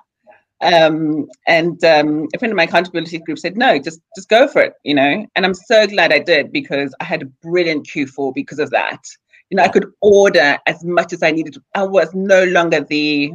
Um, 0.62 1.28
and 1.46 1.82
um, 1.84 2.28
a 2.34 2.38
friend 2.38 2.52
of 2.52 2.56
my 2.56 2.64
accountability 2.64 3.18
group 3.18 3.38
said, 3.38 3.56
"No, 3.56 3.78
just 3.78 4.00
just 4.16 4.28
go 4.28 4.48
for 4.48 4.62
it," 4.62 4.74
you 4.84 4.94
know. 4.94 5.26
And 5.36 5.44
I'm 5.44 5.54
so 5.54 5.86
glad 5.86 6.12
I 6.12 6.18
did 6.18 6.50
because 6.50 6.94
I 7.00 7.04
had 7.04 7.22
a 7.22 7.26
brilliant 7.26 7.86
Q4 7.86 8.34
because 8.34 8.58
of 8.58 8.70
that. 8.70 9.02
You 9.50 9.56
know, 9.56 9.64
I 9.64 9.68
could 9.68 9.86
order 10.00 10.58
as 10.66 10.82
much 10.84 11.12
as 11.12 11.22
I 11.22 11.30
needed. 11.32 11.56
I 11.74 11.82
was 11.82 12.14
no 12.14 12.44
longer 12.44 12.80
the 12.80 13.32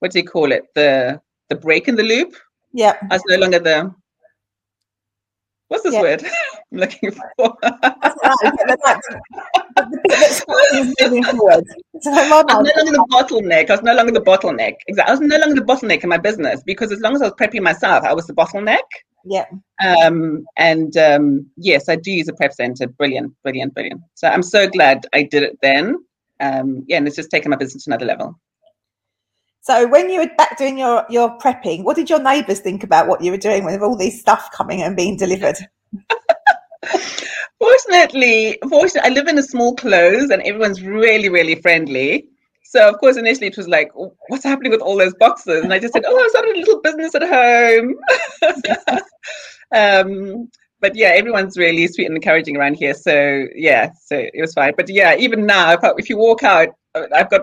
what 0.00 0.10
do 0.12 0.18
you 0.18 0.26
call 0.26 0.52
it? 0.52 0.64
The 0.74 1.20
the 1.48 1.56
break 1.56 1.88
in 1.88 1.96
the 1.96 2.02
loop. 2.02 2.34
Yeah. 2.72 2.94
I 3.10 3.14
was 3.14 3.22
no 3.28 3.36
longer 3.38 3.58
the 3.60 3.94
what's 5.68 5.84
this 5.84 5.94
Yeah. 5.94 6.02
word 6.02 6.24
I'm 6.72 6.78
looking 6.78 7.12
for? 7.12 7.56
the 7.62 9.20
bit 10.02 10.10
that's 10.10 10.44
moving 11.00 11.22
forward. 11.24 11.64
I 12.06 12.30
was 12.30 12.44
no 12.48 12.72
longer 12.76 12.92
the 12.92 13.06
bottleneck. 13.12 13.70
I 13.70 13.74
was 13.74 13.82
no 13.82 13.94
longer 13.94 14.12
the 14.12 14.20
bottleneck. 14.20 14.74
Exactly. 14.88 15.10
I 15.10 15.12
was 15.12 15.20
no 15.20 15.38
longer 15.38 15.54
the 15.60 15.66
bottleneck 15.66 16.02
in 16.02 16.08
my 16.08 16.18
business 16.18 16.62
because 16.64 16.90
as 16.92 17.00
long 17.00 17.14
as 17.14 17.22
I 17.22 17.26
was 17.26 17.34
prepping 17.34 17.62
myself, 17.62 18.04
I 18.04 18.12
was 18.12 18.26
the 18.26 18.34
bottleneck. 18.34 18.78
Yeah. 19.26 19.46
Um, 19.84 20.46
and 20.56 20.96
um, 20.96 21.46
yes, 21.56 21.88
I 21.88 21.96
do 21.96 22.12
use 22.12 22.28
a 22.28 22.32
prep 22.32 22.52
center. 22.52 22.86
Brilliant, 22.86 23.34
brilliant, 23.42 23.74
brilliant. 23.74 24.00
So 24.14 24.28
I'm 24.28 24.42
so 24.42 24.68
glad 24.68 25.06
I 25.12 25.24
did 25.24 25.42
it 25.42 25.58
then. 25.62 25.96
Um, 26.40 26.84
yeah, 26.86 26.98
and 26.98 27.06
it's 27.06 27.16
just 27.16 27.30
taken 27.30 27.50
my 27.50 27.56
business 27.56 27.84
to 27.84 27.90
another 27.90 28.06
level. 28.06 28.38
So 29.62 29.88
when 29.88 30.08
you 30.10 30.20
were 30.20 30.30
back 30.38 30.56
doing 30.56 30.78
your 30.78 31.04
your 31.10 31.36
prepping, 31.38 31.82
what 31.82 31.96
did 31.96 32.08
your 32.08 32.22
neighbours 32.22 32.60
think 32.60 32.84
about 32.84 33.08
what 33.08 33.22
you 33.22 33.32
were 33.32 33.36
doing 33.36 33.64
with 33.64 33.82
all 33.82 33.96
these 33.96 34.20
stuff 34.20 34.50
coming 34.52 34.82
and 34.82 34.96
being 34.96 35.16
delivered? 35.16 35.56
Fortunately, 37.58 38.58
fortunately, 38.68 39.10
I 39.10 39.14
live 39.14 39.28
in 39.28 39.38
a 39.38 39.42
small 39.42 39.74
close 39.74 40.30
and 40.30 40.42
everyone's 40.42 40.82
really, 40.82 41.30
really 41.30 41.54
friendly. 41.56 42.28
So 42.68 42.88
of 42.88 42.98
course, 42.98 43.16
initially 43.16 43.46
it 43.46 43.56
was 43.56 43.68
like, 43.68 43.90
"Oh, 43.96 44.14
what's 44.28 44.44
happening 44.44 44.72
with 44.72 44.80
all 44.80 44.96
those 44.96 45.14
boxes? 45.14 45.62
And 45.62 45.72
I 45.72 45.78
just 45.78 45.94
said, 45.94 46.04
oh, 46.06 46.16
I 46.16 46.28
started 46.28 46.56
a 46.56 46.58
little 46.58 46.80
business 46.80 47.14
at 47.14 47.22
home. 47.22 47.96
um, 49.74 50.50
but 50.80 50.94
yeah, 50.94 51.08
everyone's 51.08 51.56
really 51.56 51.86
sweet 51.88 52.06
and 52.06 52.16
encouraging 52.16 52.56
around 52.56 52.74
here. 52.74 52.94
So 52.94 53.46
yeah, 53.54 53.90
so 54.04 54.16
it 54.18 54.40
was 54.40 54.52
fine. 54.52 54.74
But 54.76 54.88
yeah, 54.88 55.16
even 55.16 55.46
now, 55.46 55.72
if, 55.72 55.84
I, 55.84 55.92
if 55.96 56.10
you 56.10 56.18
walk 56.18 56.42
out, 56.42 56.68
uh, 56.94 57.06
I've 57.14 57.30
got 57.30 57.42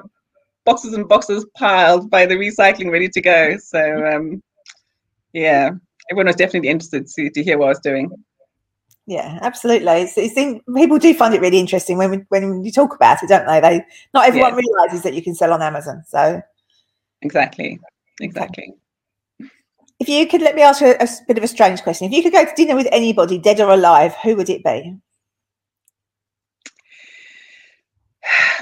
boxes 0.66 0.94
and 0.94 1.08
boxes 1.08 1.46
piled 1.58 2.10
by 2.10 2.26
the 2.26 2.36
recycling 2.36 2.92
ready 2.92 3.10
to 3.10 3.22
go. 3.22 3.58
So 3.58 4.06
um, 4.06 4.42
yeah, 5.34 5.72
everyone 6.12 6.28
was 6.28 6.36
definitely 6.36 6.70
interested 6.70 7.08
to, 7.08 7.30
to 7.30 7.44
hear 7.44 7.58
what 7.58 7.66
I 7.66 7.70
was 7.70 7.80
doing. 7.80 8.12
Yeah, 9.06 9.40
absolutely. 9.42 9.92
It's, 9.92 10.18
it's 10.18 10.38
in, 10.38 10.62
people 10.76 10.98
do 10.98 11.14
find 11.14 11.34
it 11.34 11.42
really 11.42 11.60
interesting 11.60 11.98
when 11.98 12.12
we, 12.12 12.18
when 12.30 12.64
you 12.64 12.72
talk 12.72 12.96
about 12.96 13.22
it, 13.22 13.28
don't 13.28 13.46
they? 13.46 13.60
They 13.60 13.86
not 14.14 14.28
everyone 14.28 14.56
realizes 14.56 15.02
that 15.04 15.14
you 15.14 15.22
can 15.22 15.36
sell 15.36 15.52
on 15.52 15.62
Amazon. 15.62 16.04
So 16.08 16.42
Exactly, 17.24 17.80
exactly. 18.20 18.74
if 20.00 20.10
you 20.10 20.28
could 20.28 20.42
let 20.42 20.56
me 20.56 20.62
ask 20.62 20.82
you 20.82 20.88
a, 20.88 21.04
a 21.04 21.08
bit 21.28 21.38
of 21.38 21.44
a 21.44 21.48
strange 21.48 21.82
question, 21.82 22.08
if 22.08 22.14
you 22.14 22.22
could 22.22 22.34
go 22.34 22.44
to 22.44 22.56
dinner 22.56 22.76
with 22.76 22.88
anybody, 22.92 23.38
dead 23.38 23.60
or 23.60 23.72
alive, 23.72 24.14
who 24.24 24.36
would 24.36 24.50
it 24.50 24.64
be? 24.64 24.96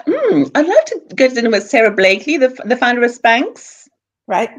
Mm, 0.07 0.49
I'd 0.55 0.65
love 0.65 0.85
to 0.85 1.15
go 1.15 1.27
to 1.27 1.35
dinner 1.35 1.51
with 1.51 1.69
Sara 1.69 1.91
Blakely, 1.91 2.35
the 2.35 2.49
the 2.65 2.75
founder 2.75 3.03
of 3.03 3.11
Spanx. 3.11 3.87
Right? 4.27 4.49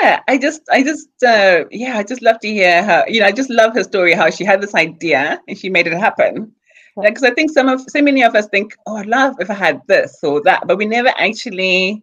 Yeah, 0.00 0.20
I 0.28 0.38
just, 0.38 0.62
I 0.70 0.82
just, 0.82 1.08
uh, 1.24 1.64
yeah, 1.70 1.98
I 1.98 2.02
just 2.02 2.20
love 2.20 2.38
to 2.40 2.48
hear 2.48 2.82
her. 2.82 3.04
You 3.08 3.20
know, 3.20 3.26
I 3.26 3.32
just 3.32 3.48
love 3.48 3.74
her 3.74 3.84
story. 3.84 4.12
How 4.12 4.28
she 4.28 4.44
had 4.44 4.60
this 4.60 4.74
idea 4.74 5.40
and 5.48 5.56
she 5.56 5.70
made 5.70 5.86
it 5.86 5.94
happen. 5.94 6.52
Because 7.00 7.22
I 7.22 7.30
think 7.30 7.52
some 7.52 7.68
of, 7.68 7.80
so 7.88 8.02
many 8.02 8.22
of 8.24 8.34
us 8.34 8.48
think, 8.48 8.74
oh, 8.86 8.96
I'd 8.96 9.06
love 9.06 9.36
if 9.38 9.50
I 9.50 9.54
had 9.54 9.80
this 9.86 10.18
or 10.22 10.42
that, 10.42 10.66
but 10.66 10.78
we 10.78 10.84
never 10.84 11.10
actually, 11.16 12.02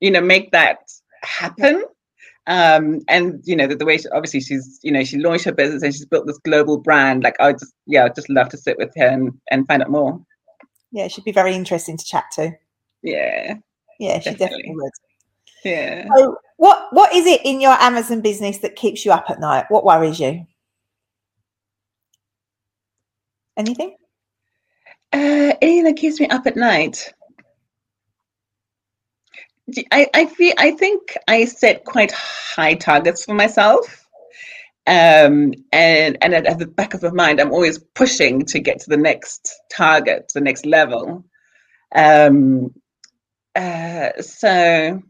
you 0.00 0.10
know, 0.10 0.20
make 0.20 0.50
that 0.50 0.78
happen. 1.22 1.84
Um, 2.46 3.00
and 3.08 3.40
you 3.44 3.54
know, 3.56 3.68
the, 3.68 3.76
the 3.76 3.86
way 3.86 3.96
she, 3.96 4.08
obviously 4.08 4.40
she's, 4.40 4.80
you 4.82 4.90
know, 4.90 5.04
she 5.04 5.18
launched 5.18 5.44
her 5.44 5.52
business 5.52 5.82
and 5.82 5.94
she's 5.94 6.06
built 6.06 6.26
this 6.26 6.38
global 6.38 6.76
brand. 6.76 7.22
Like, 7.22 7.36
I 7.38 7.46
would 7.46 7.58
just, 7.60 7.72
yeah, 7.86 8.04
I'd 8.04 8.16
just 8.16 8.28
love 8.28 8.48
to 8.50 8.58
sit 8.58 8.76
with 8.78 8.92
her 8.96 9.06
and, 9.06 9.32
and 9.50 9.66
find 9.66 9.82
out 9.82 9.90
more. 9.90 10.20
Yeah, 10.90 11.08
she'd 11.08 11.24
be 11.24 11.32
very 11.32 11.54
interesting 11.54 11.96
to 11.96 12.04
chat 12.04 12.24
to. 12.32 12.52
Yeah. 13.02 13.54
Yeah, 14.00 14.18
she 14.18 14.30
definitely 14.30 14.36
Definitely. 14.36 14.74
would. 14.74 14.92
Yeah. 15.64 16.08
So 16.16 16.36
what 16.56 16.88
what 16.92 17.14
is 17.14 17.26
it 17.26 17.40
in 17.44 17.60
your 17.60 17.72
Amazon 17.72 18.20
business 18.20 18.58
that 18.58 18.76
keeps 18.76 19.04
you 19.04 19.12
up 19.12 19.30
at 19.30 19.40
night? 19.40 19.66
What 19.68 19.84
worries 19.84 20.20
you? 20.20 20.46
Anything? 23.56 23.96
Uh, 25.12 25.54
anything 25.62 25.84
that 25.84 25.96
keeps 25.96 26.18
me 26.20 26.26
up 26.28 26.46
at 26.46 26.56
night. 26.56 27.12
I, 29.92 30.08
I 30.12 30.26
feel 30.26 30.52
I 30.58 30.72
think 30.72 31.16
I 31.28 31.44
set 31.46 31.84
quite 31.84 32.12
high 32.12 32.74
targets 32.74 33.24
for 33.24 33.34
myself. 33.34 34.00
Um, 34.86 35.54
and 35.72 36.18
and 36.20 36.34
at, 36.34 36.46
at 36.46 36.58
the 36.58 36.66
back 36.66 36.92
of 36.94 37.02
my 37.02 37.10
mind, 37.10 37.40
I'm 37.40 37.52
always 37.52 37.78
pushing 37.78 38.44
to 38.46 38.58
get 38.58 38.80
to 38.80 38.90
the 38.90 38.96
next 38.96 39.54
target, 39.70 40.30
the 40.34 40.40
next 40.42 40.66
level. 40.66 41.24
Um, 41.94 42.74
uh, 43.54 44.10
so, 44.20 45.00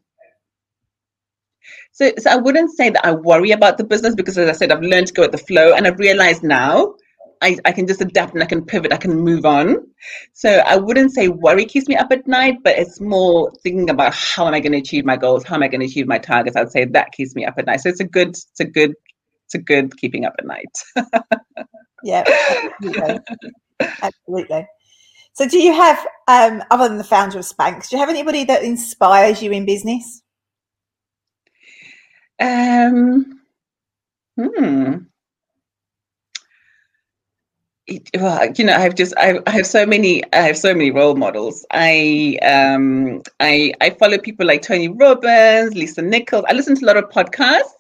so, 1.95 2.13
so 2.19 2.31
I 2.31 2.37
wouldn't 2.37 2.77
say 2.77 2.91
that 2.91 3.07
I 3.07 3.13
worry 3.13 3.53
about 3.53 3.79
the 3.79 3.85
business 3.85 4.17
because, 4.17 4.37
as 4.37 4.49
I 4.49 4.53
said, 4.53 4.73
I've 4.73 4.83
learned 4.83 5.07
to 5.07 5.15
go 5.15 5.23
with 5.23 5.33
the 5.33 5.39
flow, 5.39 5.73
and 5.73 5.87
I've 5.87 5.99
realized 5.99 6.43
now 6.43 6.95
I, 7.41 7.57
I 7.65 7.73
can 7.73 7.87
just 7.87 8.01
adapt 8.01 8.35
and 8.35 8.43
I 8.43 8.47
can 8.47 8.65
pivot, 8.65 8.93
I 8.93 8.97
can 8.97 9.15
move 9.15 9.45
on. 9.45 9.77
So 10.33 10.51
I 10.67 10.77
wouldn't 10.77 11.13
say 11.13 11.29
worry 11.29 11.65
keeps 11.67 11.89
me 11.89 11.95
up 11.95 12.11
at 12.11 12.27
night, 12.27 12.57
but 12.65 12.77
it's 12.77 13.01
more 13.01 13.53
thinking 13.63 13.91
about 13.91 14.13
how 14.13 14.47
am 14.47 14.55
I 14.55 14.61
going 14.61 14.73
to 14.73 14.79
achieve 14.79 15.05
my 15.05 15.17
goals, 15.17 15.45
how 15.45 15.55
am 15.55 15.63
I 15.63 15.69
going 15.69 15.81
to 15.81 15.87
achieve 15.87 16.07
my 16.07 16.19
targets. 16.19 16.57
I'd 16.57 16.73
say 16.73 16.85
that 16.85 17.13
keeps 17.13 17.35
me 17.35 17.45
up 17.45 17.55
at 17.59 17.67
night. 17.67 17.81
So 17.81 17.91
it's 17.91 18.01
a 18.01 18.05
good, 18.05 18.31
it's 18.31 18.61
a 18.61 18.65
good, 18.65 18.95
it's 19.47 19.55
a 19.55 19.59
good 19.59 19.97
keeping 19.97 20.25
up 20.25 20.35
at 20.39 20.47
night. 20.47 20.77
Yeah, 22.05 22.23
absolutely. 22.83 23.21
absolutely. 24.03 24.69
So, 25.33 25.49
do 25.49 25.59
you 25.59 25.73
have, 25.73 26.07
um, 26.29 26.63
other 26.71 26.87
than 26.87 26.99
the 26.99 27.05
founder 27.05 27.39
of 27.39 27.47
Spanx, 27.47 27.89
do 27.89 27.97
you 27.97 28.01
have 28.01 28.11
anybody 28.11 28.45
that 28.45 28.63
inspires 28.63 29.43
you 29.43 29.51
in 29.53 29.65
business? 29.65 30.23
Um, 32.41 33.41
hmm. 34.37 34.95
It- 37.87 38.09
well, 38.19 38.51
you 38.57 38.65
know, 38.65 38.75
I've 38.75 38.95
just 38.95 39.15
I, 39.19 39.39
I 39.47 39.51
have 39.51 39.67
so 39.67 39.85
many 39.85 40.23
I 40.33 40.39
have 40.43 40.57
so 40.57 40.73
many 40.75 40.91
role 40.91 41.17
models. 41.17 41.67
I 41.71 42.39
um 42.43 43.23
I 43.41 43.73
I 43.81 43.91
follow 43.91 44.17
people 44.19 44.47
like 44.47 44.63
Tony 44.63 44.89
Robbins, 44.89 45.75
Lisa 45.75 46.01
Nichols. 46.01 46.45
I 46.49 46.55
listen 46.55 46.77
to 46.77 46.85
a 46.85 46.89
lot 46.89 46.97
of 46.97 47.11
podcasts. 47.11 47.71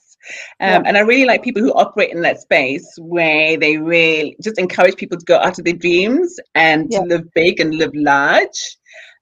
Um, 0.60 0.82
Yeah. 0.82 0.82
and 0.86 0.96
I 0.96 1.00
really 1.00 1.24
like 1.26 1.42
people 1.42 1.62
who 1.62 1.72
operate 1.74 2.10
in 2.10 2.22
that 2.22 2.40
space 2.40 2.86
where 2.98 3.56
they 3.58 3.76
really 3.78 4.36
just 4.42 4.58
encourage 4.58 4.96
people 4.96 5.18
to 5.18 5.24
go 5.24 5.36
after 5.38 5.62
their 5.62 5.74
dreams 5.74 6.36
and 6.54 6.88
Yeah. 6.90 7.00
to 7.00 7.04
live 7.06 7.24
big 7.34 7.60
and 7.60 7.74
live 7.74 7.92
large. 7.94 8.76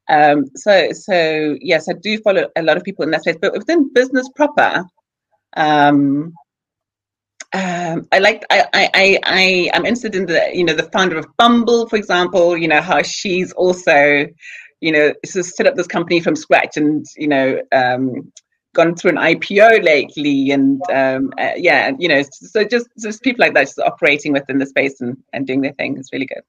Um, 0.08 0.46
so 0.56 0.90
so 0.92 1.56
yes, 1.60 1.88
I 1.88 1.92
do 1.94 2.18
follow 2.18 2.48
a 2.56 2.62
lot 2.62 2.76
of 2.76 2.82
people 2.82 3.04
in 3.04 3.10
that 3.12 3.22
space, 3.22 3.36
but 3.40 3.52
within 3.52 3.92
business 3.92 4.28
proper, 4.34 4.84
um, 5.56 6.34
um, 7.54 8.08
I 8.12 8.18
like 8.18 8.44
I, 8.50 8.64
I 8.72 9.18
I 9.24 9.70
am 9.74 9.84
interested 9.84 10.14
in 10.14 10.26
the 10.26 10.50
you 10.54 10.64
know 10.64 10.74
the 10.74 10.88
founder 10.90 11.18
of 11.18 11.26
Bumble, 11.36 11.86
for 11.88 11.96
example. 11.96 12.56
You 12.56 12.68
know 12.68 12.80
how 12.80 13.02
she's 13.02 13.52
also 13.52 14.26
you 14.80 14.92
know 14.92 15.12
set 15.24 15.66
up 15.66 15.76
this 15.76 15.86
company 15.86 16.20
from 16.20 16.34
scratch 16.34 16.76
and 16.76 17.04
you 17.16 17.28
know 17.28 17.60
um, 17.72 18.32
gone 18.74 18.94
through 18.94 19.10
an 19.10 19.16
IPO 19.16 19.84
lately 19.84 20.50
and 20.50 20.80
um, 20.90 21.32
uh, 21.38 21.52
yeah 21.56 21.92
you 21.98 22.08
know 22.08 22.22
so 22.30 22.64
just 22.64 22.88
just 22.98 23.22
people 23.22 23.44
like 23.44 23.52
that 23.54 23.66
just 23.66 23.78
operating 23.78 24.32
within 24.32 24.58
the 24.58 24.66
space 24.66 25.00
and, 25.02 25.16
and 25.34 25.46
doing 25.46 25.60
their 25.60 25.74
thing 25.74 25.98
is 25.98 26.08
really 26.12 26.26
good. 26.26 26.42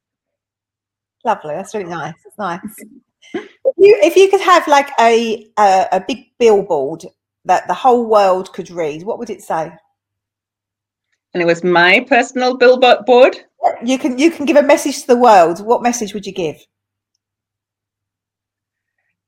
Lovely. 1.25 1.55
That's 1.55 1.73
really 1.73 1.89
nice. 1.89 2.15
It's 2.25 2.37
nice. 2.37 2.59
If 3.33 3.75
you, 3.77 3.99
if 4.03 4.15
you 4.15 4.29
could 4.29 4.41
have 4.41 4.67
like 4.67 4.89
a, 4.99 5.49
a 5.57 5.87
a 5.93 6.03
big 6.05 6.27
billboard 6.37 7.05
that 7.45 7.67
the 7.67 7.73
whole 7.73 8.05
world 8.05 8.53
could 8.53 8.69
read, 8.69 9.03
what 9.03 9.19
would 9.19 9.29
it 9.29 9.41
say? 9.41 9.71
And 11.33 11.41
it 11.41 11.45
was 11.45 11.63
my 11.63 12.05
personal 12.07 12.57
billboard 12.57 13.05
board. 13.05 13.37
You 13.83 13.97
can 13.97 14.17
you 14.17 14.29
can 14.29 14.45
give 14.45 14.57
a 14.57 14.63
message 14.63 15.01
to 15.01 15.07
the 15.07 15.17
world. 15.17 15.65
What 15.65 15.81
message 15.81 16.13
would 16.13 16.25
you 16.25 16.33
give? 16.33 16.57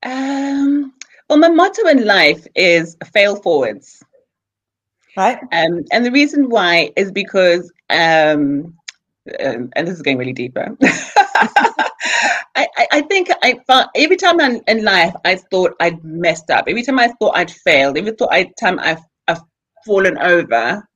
Um, 0.04 0.94
well, 1.30 1.40
my 1.40 1.50
motto 1.50 1.88
in 1.88 2.06
life 2.06 2.46
is 2.56 2.96
fail 3.12 3.36
forwards. 3.38 4.04
Right? 5.18 5.40
Um, 5.52 5.84
and 5.92 6.06
the 6.06 6.12
reason 6.12 6.50
why 6.50 6.92
is 6.96 7.12
because, 7.12 7.72
um, 7.90 8.76
um, 9.44 9.70
and 9.74 9.88
this 9.88 9.96
is 9.96 10.02
going 10.02 10.18
really 10.18 10.34
deeper. 10.34 10.78
I, 12.96 13.00
I, 13.00 13.02
I 13.02 13.08
think 13.08 13.30
I 13.44 13.60
found 13.68 13.90
every 13.96 14.18
time 14.18 14.40
in, 14.40 14.62
in 14.68 14.84
life 14.84 15.14
I 15.26 15.36
thought 15.36 15.76
I'd 15.80 16.04
messed 16.04 16.50
up. 16.50 16.66
Every 16.68 16.84
time 16.84 17.00
I 17.00 17.08
thought 17.20 17.38
I'd 17.38 17.52
failed. 17.52 17.98
Every 17.98 18.12
thought 18.12 18.30
I, 18.32 18.52
time 18.60 18.80
I've, 18.80 19.02
I've 19.28 19.42
fallen 19.86 20.18
over. 20.18 20.88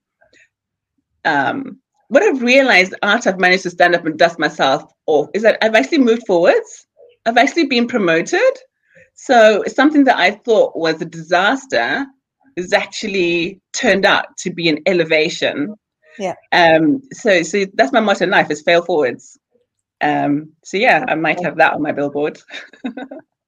Um, 1.26 1.80
what 2.08 2.24
I've 2.24 2.42
realized 2.42 2.96
after 3.04 3.30
I've 3.30 3.40
managed 3.40 3.64
to 3.64 3.70
stand 3.70 3.96
up 3.96 4.06
and 4.06 4.18
dust 4.18 4.40
myself 4.40 4.84
off 5.06 5.28
is 5.34 5.44
that 5.44 5.58
I've 5.62 5.76
actually 5.76 6.00
moved 6.00 6.24
forwards. 6.26 6.88
I've 7.26 7.38
actually 7.38 7.68
been 7.68 7.88
promoted. 7.88 8.40
So 9.14 9.64
something 9.68 10.06
that 10.06 10.18
I 10.18 10.32
thought 10.32 10.78
was 10.78 11.02
a 11.02 11.06
disaster 11.06 12.06
is 12.56 12.74
actually 12.74 13.62
turned 13.74 14.06
out 14.06 14.38
to 14.38 14.52
be 14.52 14.70
an 14.70 14.80
elevation. 14.86 15.76
Yeah. 16.18 16.36
Um. 16.52 17.02
So 17.14 17.44
so 17.44 17.66
that's 17.76 17.92
my 17.92 18.00
motto 18.00 18.24
in 18.24 18.32
life 18.32 18.50
is 18.50 18.62
fail 18.62 18.82
forwards. 18.82 19.38
Um. 20.02 20.54
So 20.64 20.78
yeah, 20.78 21.06
I 21.08 21.16
might 21.16 21.44
have 21.44 21.58
that 21.58 21.74
on 21.74 21.82
my 21.82 21.92
billboard. 21.92 22.40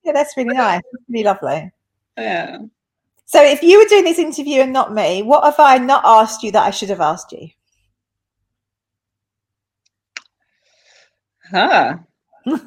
Yeah, 0.03 0.13
that's 0.13 0.35
really 0.35 0.55
nice. 0.55 0.81
That's 0.91 1.03
really 1.09 1.23
lovely. 1.23 1.71
Yeah. 2.17 2.59
So 3.25 3.43
if 3.43 3.61
you 3.61 3.79
were 3.79 3.85
doing 3.85 4.03
this 4.03 4.19
interview 4.19 4.61
and 4.61 4.73
not 4.73 4.93
me, 4.93 5.21
what 5.21 5.43
have 5.43 5.59
I 5.59 5.77
not 5.77 6.01
asked 6.03 6.43
you 6.43 6.51
that 6.51 6.65
I 6.65 6.71
should 6.71 6.89
have 6.89 7.01
asked 7.01 7.31
you? 7.31 7.49
Huh. 11.49 11.97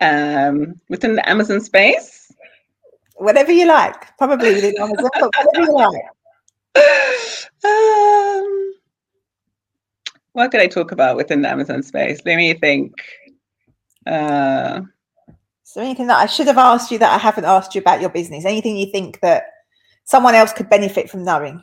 um. 0.00 0.80
Within 0.88 1.16
the 1.16 1.28
Amazon 1.28 1.60
space. 1.60 2.32
Whatever 3.16 3.52
you 3.52 3.66
like. 3.66 4.16
Probably 4.16 4.54
within 4.54 4.74
Amazon, 4.78 5.10
whatever 5.12 5.60
you 5.60 5.74
like. 5.74 6.02
um. 7.64 8.75
What 10.36 10.50
could 10.50 10.60
I 10.60 10.66
talk 10.66 10.92
about 10.92 11.16
within 11.16 11.40
the 11.40 11.48
Amazon 11.48 11.82
space? 11.82 12.20
Let 12.26 12.36
me 12.36 12.52
think. 12.52 12.92
Uh. 14.06 14.82
So 15.62 15.80
anything 15.80 16.08
that 16.08 16.18
I 16.18 16.26
should 16.26 16.46
have 16.46 16.58
asked 16.58 16.90
you 16.90 16.98
that 16.98 17.10
I 17.10 17.16
haven't 17.16 17.46
asked 17.46 17.74
you 17.74 17.80
about 17.80 18.02
your 18.02 18.10
business? 18.10 18.44
Anything 18.44 18.76
you 18.76 18.92
think 18.92 19.18
that 19.20 19.44
someone 20.04 20.34
else 20.34 20.52
could 20.52 20.68
benefit 20.68 21.08
from 21.08 21.24
knowing? 21.24 21.62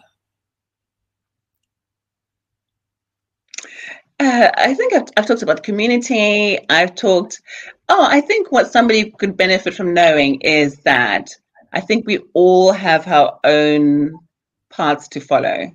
Uh, 4.20 4.50
I 4.58 4.74
think 4.74 4.94
I've, 4.94 5.08
I've 5.18 5.28
talked 5.28 5.44
about 5.44 5.62
community. 5.62 6.58
I've 6.68 6.96
talked. 6.96 7.44
Oh, 7.90 8.08
I 8.10 8.22
think 8.22 8.52
what 8.52 8.72
somebody 8.72 9.12
could 9.12 9.38
benefit 9.38 9.76
from 9.76 9.94
knowing 9.94 10.42
is 10.42 10.78
that 10.78 11.30
I 11.74 11.80
think 11.80 12.08
we 12.08 12.22
all 12.34 12.72
have 12.72 13.08
our 13.08 13.40
own 13.44 14.18
paths 14.72 15.08
to 15.10 15.20
follow. 15.20 15.72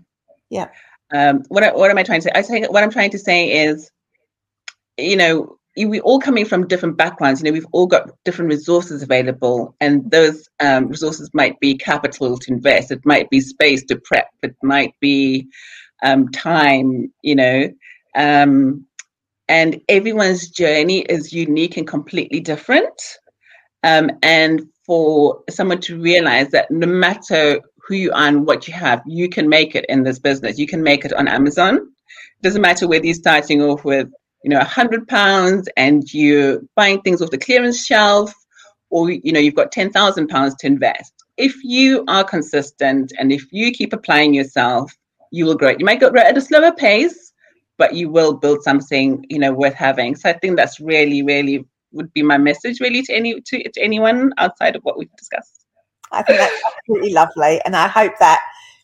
Yeah. 0.50 0.66
Um, 1.14 1.42
what 1.48 1.74
what 1.76 1.90
am 1.90 1.98
I 1.98 2.02
trying 2.02 2.20
to 2.20 2.24
say? 2.24 2.32
I 2.34 2.42
think 2.42 2.70
what 2.70 2.82
I'm 2.82 2.90
trying 2.90 3.10
to 3.10 3.18
say 3.18 3.64
is, 3.64 3.90
you 4.98 5.16
know, 5.16 5.56
we 5.76 6.00
all 6.00 6.18
coming 6.18 6.44
from 6.44 6.66
different 6.66 6.96
backgrounds. 6.96 7.40
You 7.40 7.46
know, 7.46 7.52
we've 7.52 7.66
all 7.72 7.86
got 7.86 8.10
different 8.24 8.50
resources 8.50 9.02
available, 9.02 9.74
and 9.80 10.10
those 10.10 10.48
um, 10.60 10.88
resources 10.88 11.30
might 11.32 11.58
be 11.60 11.76
capital 11.76 12.36
to 12.36 12.52
invest. 12.52 12.90
It 12.90 13.04
might 13.04 13.30
be 13.30 13.40
space 13.40 13.84
to 13.84 13.96
prep. 13.96 14.28
It 14.42 14.56
might 14.62 14.94
be 15.00 15.46
um, 16.02 16.28
time. 16.30 17.12
You 17.22 17.36
know, 17.36 17.70
um, 18.14 18.84
and 19.48 19.80
everyone's 19.88 20.48
journey 20.50 21.00
is 21.02 21.32
unique 21.32 21.76
and 21.76 21.86
completely 21.86 22.40
different. 22.40 23.00
Um, 23.84 24.10
and 24.22 24.62
for 24.84 25.42
someone 25.50 25.80
to 25.82 26.00
realize 26.00 26.50
that 26.50 26.70
no 26.70 26.86
matter 26.86 27.60
who 27.88 27.94
you 27.94 28.12
are 28.12 28.28
and 28.28 28.46
what 28.46 28.68
you 28.68 28.74
have, 28.74 29.02
you 29.06 29.28
can 29.28 29.48
make 29.48 29.74
it 29.74 29.86
in 29.88 30.02
this 30.02 30.18
business. 30.18 30.58
You 30.58 30.66
can 30.66 30.82
make 30.82 31.04
it 31.06 31.12
on 31.14 31.26
Amazon. 31.26 31.76
It 31.76 32.42
doesn't 32.42 32.60
matter 32.60 32.86
whether 32.86 33.06
you're 33.06 33.14
starting 33.14 33.62
off 33.62 33.84
with, 33.84 34.08
you 34.44 34.50
know, 34.50 34.60
a 34.60 34.64
hundred 34.64 35.08
pounds 35.08 35.68
and 35.76 36.04
you're 36.12 36.60
buying 36.76 37.00
things 37.00 37.22
off 37.22 37.30
the 37.30 37.38
clearance 37.38 37.84
shelf, 37.84 38.32
or 38.90 39.10
you 39.10 39.32
know, 39.32 39.40
you've 39.40 39.54
got 39.54 39.72
ten 39.72 39.90
thousand 39.90 40.28
pounds 40.28 40.54
to 40.56 40.66
invest. 40.66 41.12
If 41.38 41.54
you 41.64 42.04
are 42.08 42.24
consistent 42.24 43.12
and 43.18 43.32
if 43.32 43.44
you 43.52 43.72
keep 43.72 43.92
applying 43.92 44.34
yourself, 44.34 44.92
you 45.30 45.46
will 45.46 45.56
grow. 45.56 45.70
You 45.70 45.84
might 45.84 46.00
grow 46.00 46.12
at 46.20 46.36
a 46.36 46.40
slower 46.40 46.72
pace, 46.72 47.32
but 47.78 47.94
you 47.94 48.10
will 48.10 48.34
build 48.34 48.62
something, 48.62 49.24
you 49.28 49.38
know, 49.38 49.52
worth 49.52 49.74
having. 49.74 50.14
So 50.14 50.28
I 50.28 50.34
think 50.34 50.56
that's 50.56 50.78
really, 50.78 51.22
really 51.22 51.64
would 51.92 52.12
be 52.12 52.22
my 52.22 52.36
message 52.36 52.80
really 52.80 53.02
to 53.02 53.14
any 53.14 53.40
to, 53.40 53.62
to 53.62 53.80
anyone 53.80 54.32
outside 54.36 54.76
of 54.76 54.82
what 54.82 54.98
we've 54.98 55.16
discussed. 55.16 55.64
I 56.12 56.22
think 56.22 56.38
that's 56.38 56.62
absolutely 56.78 57.12
lovely. 57.12 57.60
And 57.64 57.76
I 57.76 57.88
hope 57.88 58.12
that 58.20 58.40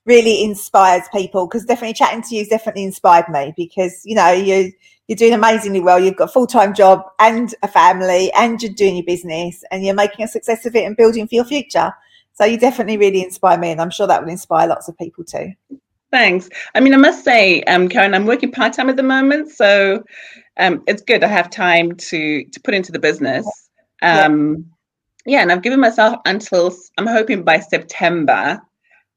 really 0.06 0.42
inspires 0.44 1.04
people 1.12 1.46
because 1.46 1.64
definitely 1.64 1.94
chatting 1.94 2.22
to 2.22 2.34
you 2.34 2.40
has 2.42 2.48
definitely 2.48 2.84
inspired 2.84 3.28
me 3.28 3.54
because, 3.56 4.02
you 4.04 4.14
know, 4.14 4.30
you, 4.30 4.72
you're 5.08 5.16
doing 5.16 5.32
amazingly 5.32 5.80
well. 5.80 5.98
You've 5.98 6.16
got 6.16 6.28
a 6.28 6.32
full 6.32 6.46
time 6.46 6.74
job 6.74 7.02
and 7.18 7.54
a 7.62 7.68
family 7.68 8.30
and 8.32 8.62
you're 8.62 8.72
doing 8.72 8.96
your 8.96 9.06
business 9.06 9.64
and 9.70 9.84
you're 9.84 9.94
making 9.94 10.24
a 10.24 10.28
success 10.28 10.66
of 10.66 10.76
it 10.76 10.84
and 10.84 10.96
building 10.96 11.26
for 11.26 11.34
your 11.34 11.44
future. 11.44 11.92
So 12.34 12.44
you 12.44 12.58
definitely 12.58 12.96
really 12.96 13.22
inspire 13.22 13.56
me, 13.56 13.70
and 13.70 13.80
I'm 13.80 13.90
sure 13.90 14.08
that 14.08 14.22
will 14.22 14.30
inspire 14.30 14.66
lots 14.66 14.88
of 14.88 14.98
people 14.98 15.22
too. 15.22 15.52
Thanks. 16.10 16.48
I 16.74 16.80
mean, 16.80 16.92
I 16.92 16.96
must 16.96 17.24
say, 17.24 17.62
um, 17.62 17.88
Karen, 17.88 18.12
I'm 18.12 18.26
working 18.26 18.50
part 18.50 18.72
time 18.72 18.88
at 18.88 18.96
the 18.96 19.04
moment, 19.04 19.50
so 19.50 20.02
um, 20.56 20.82
it's 20.88 21.02
good. 21.02 21.22
I 21.22 21.28
have 21.28 21.48
time 21.48 21.94
to 21.94 22.44
to 22.44 22.60
put 22.60 22.74
into 22.74 22.90
the 22.90 22.98
business. 22.98 23.46
Um, 24.02 24.56
yeah. 24.56 24.73
Yeah, 25.26 25.40
and 25.40 25.50
I've 25.52 25.62
given 25.62 25.80
myself 25.80 26.20
until 26.24 26.74
I'm 26.98 27.06
hoping 27.06 27.42
by 27.42 27.60
September 27.60 28.60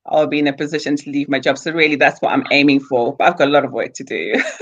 I'll 0.09 0.27
be 0.27 0.39
in 0.39 0.47
a 0.47 0.53
position 0.53 0.95
to 0.95 1.09
leave 1.09 1.29
my 1.29 1.39
job. 1.39 1.57
So 1.57 1.71
really, 1.71 1.95
that's 1.95 2.21
what 2.21 2.31
I'm 2.31 2.45
aiming 2.51 2.79
for. 2.81 3.15
But 3.15 3.27
I've 3.27 3.37
got 3.37 3.49
a 3.49 3.51
lot 3.51 3.65
of 3.65 3.71
work 3.71 3.93
to 3.95 4.03
do. 4.03 4.15
Yeah, 4.15 4.43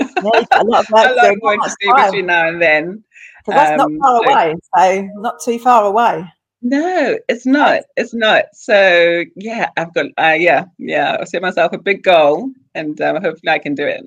a 0.52 0.64
lot 0.64 0.84
of 0.84 0.90
work, 0.90 1.16
lot 1.16 1.32
of 1.32 1.38
work 1.42 1.60
to 1.62 1.76
do 1.80 1.94
between 1.94 2.26
now 2.26 2.48
and 2.48 2.60
then. 2.60 3.04
So 3.44 3.52
that's 3.52 3.80
um, 3.80 3.96
not 3.96 4.02
far 4.02 4.24
so, 4.24 4.32
away. 4.32 4.54
So 4.76 5.08
not 5.20 5.34
too 5.44 5.58
far 5.58 5.84
away. 5.84 6.32
No, 6.62 7.18
it's 7.28 7.46
not. 7.46 7.82
It's 7.96 8.12
not. 8.12 8.46
So 8.54 9.24
yeah, 9.36 9.70
I've 9.76 9.94
got. 9.94 10.06
Uh, 10.18 10.36
yeah, 10.36 10.64
yeah. 10.78 11.16
I'll 11.20 11.26
set 11.26 11.42
myself 11.42 11.72
a 11.72 11.78
big 11.78 12.02
goal, 12.02 12.50
and 12.74 13.00
um, 13.00 13.22
hopefully 13.22 13.52
I 13.52 13.58
can 13.58 13.74
do 13.74 13.86
it. 13.86 14.04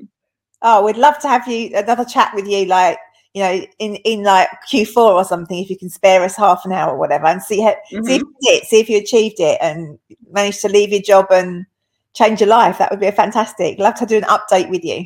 Oh, 0.62 0.84
we'd 0.84 0.97
love 0.97 1.19
to 1.19 1.30
have 1.30 1.47
you 1.47 1.71
another 1.73 2.04
chat 2.04 2.34
with 2.36 2.47
you, 2.47 2.65
like 2.65 2.97
you 3.33 3.43
know, 3.43 3.65
in 3.77 3.95
in 3.97 4.23
like 4.23 4.49
Q4 4.71 4.97
or 4.97 5.23
something, 5.23 5.59
if 5.59 5.69
you 5.69 5.77
can 5.77 5.89
spare 5.89 6.23
us 6.23 6.35
half 6.35 6.65
an 6.65 6.71
hour 6.71 6.91
or 6.91 6.97
whatever, 6.97 7.27
and 7.27 7.41
see 7.41 7.61
how, 7.61 7.75
mm-hmm. 7.91 8.03
see 8.03 8.15
if 8.15 8.21
you 8.21 8.35
did, 8.41 8.63
see 8.63 8.79
if 8.79 8.89
you 8.89 8.97
achieved 8.97 9.39
it, 9.39 9.57
and 9.61 9.99
managed 10.31 10.61
to 10.61 10.69
leave 10.69 10.91
your 10.91 11.01
job 11.01 11.27
and 11.31 11.65
change 12.13 12.41
your 12.41 12.49
life. 12.49 12.77
That 12.79 12.91
would 12.91 12.99
be 12.99 13.07
a 13.07 13.11
fantastic. 13.11 13.77
Love 13.77 13.95
to 13.95 14.05
do 14.05 14.17
an 14.17 14.23
update 14.23 14.69
with 14.69 14.83
you. 14.83 15.05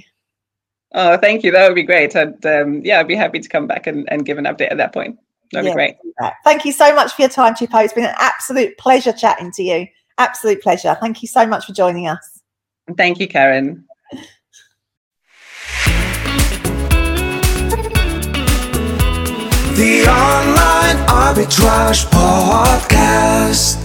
Oh, 0.93 1.17
thank 1.17 1.43
you. 1.43 1.51
That 1.51 1.67
would 1.67 1.75
be 1.75 1.83
great. 1.83 2.15
I'd 2.15 2.45
um, 2.45 2.81
yeah, 2.83 2.99
I'd 2.99 3.07
be 3.07 3.15
happy 3.15 3.39
to 3.39 3.49
come 3.49 3.67
back 3.67 3.87
and, 3.87 4.07
and 4.11 4.25
give 4.25 4.37
an 4.37 4.45
update 4.45 4.71
at 4.71 4.77
that 4.77 4.93
point. 4.93 5.17
That'd 5.51 5.67
yeah, 5.67 5.71
be 5.71 5.75
great. 5.75 5.95
Thank 6.43 6.65
you 6.65 6.71
so 6.71 6.95
much 6.95 7.13
for 7.13 7.23
your 7.23 7.29
time, 7.29 7.53
Chipo. 7.55 7.83
It's 7.83 7.93
been 7.93 8.05
an 8.05 8.15
absolute 8.17 8.77
pleasure 8.77 9.13
chatting 9.13 9.51
to 9.51 9.63
you. 9.63 9.87
Absolute 10.17 10.61
pleasure. 10.61 10.95
Thank 10.99 11.21
you 11.21 11.27
so 11.27 11.45
much 11.45 11.65
for 11.65 11.73
joining 11.73 12.07
us. 12.07 12.41
Thank 12.97 13.19
you, 13.19 13.27
Karen. 13.27 13.85
The 19.83 20.07
Online 20.07 20.95
Arbitrage 21.07 22.05
Podcast. 22.07 23.82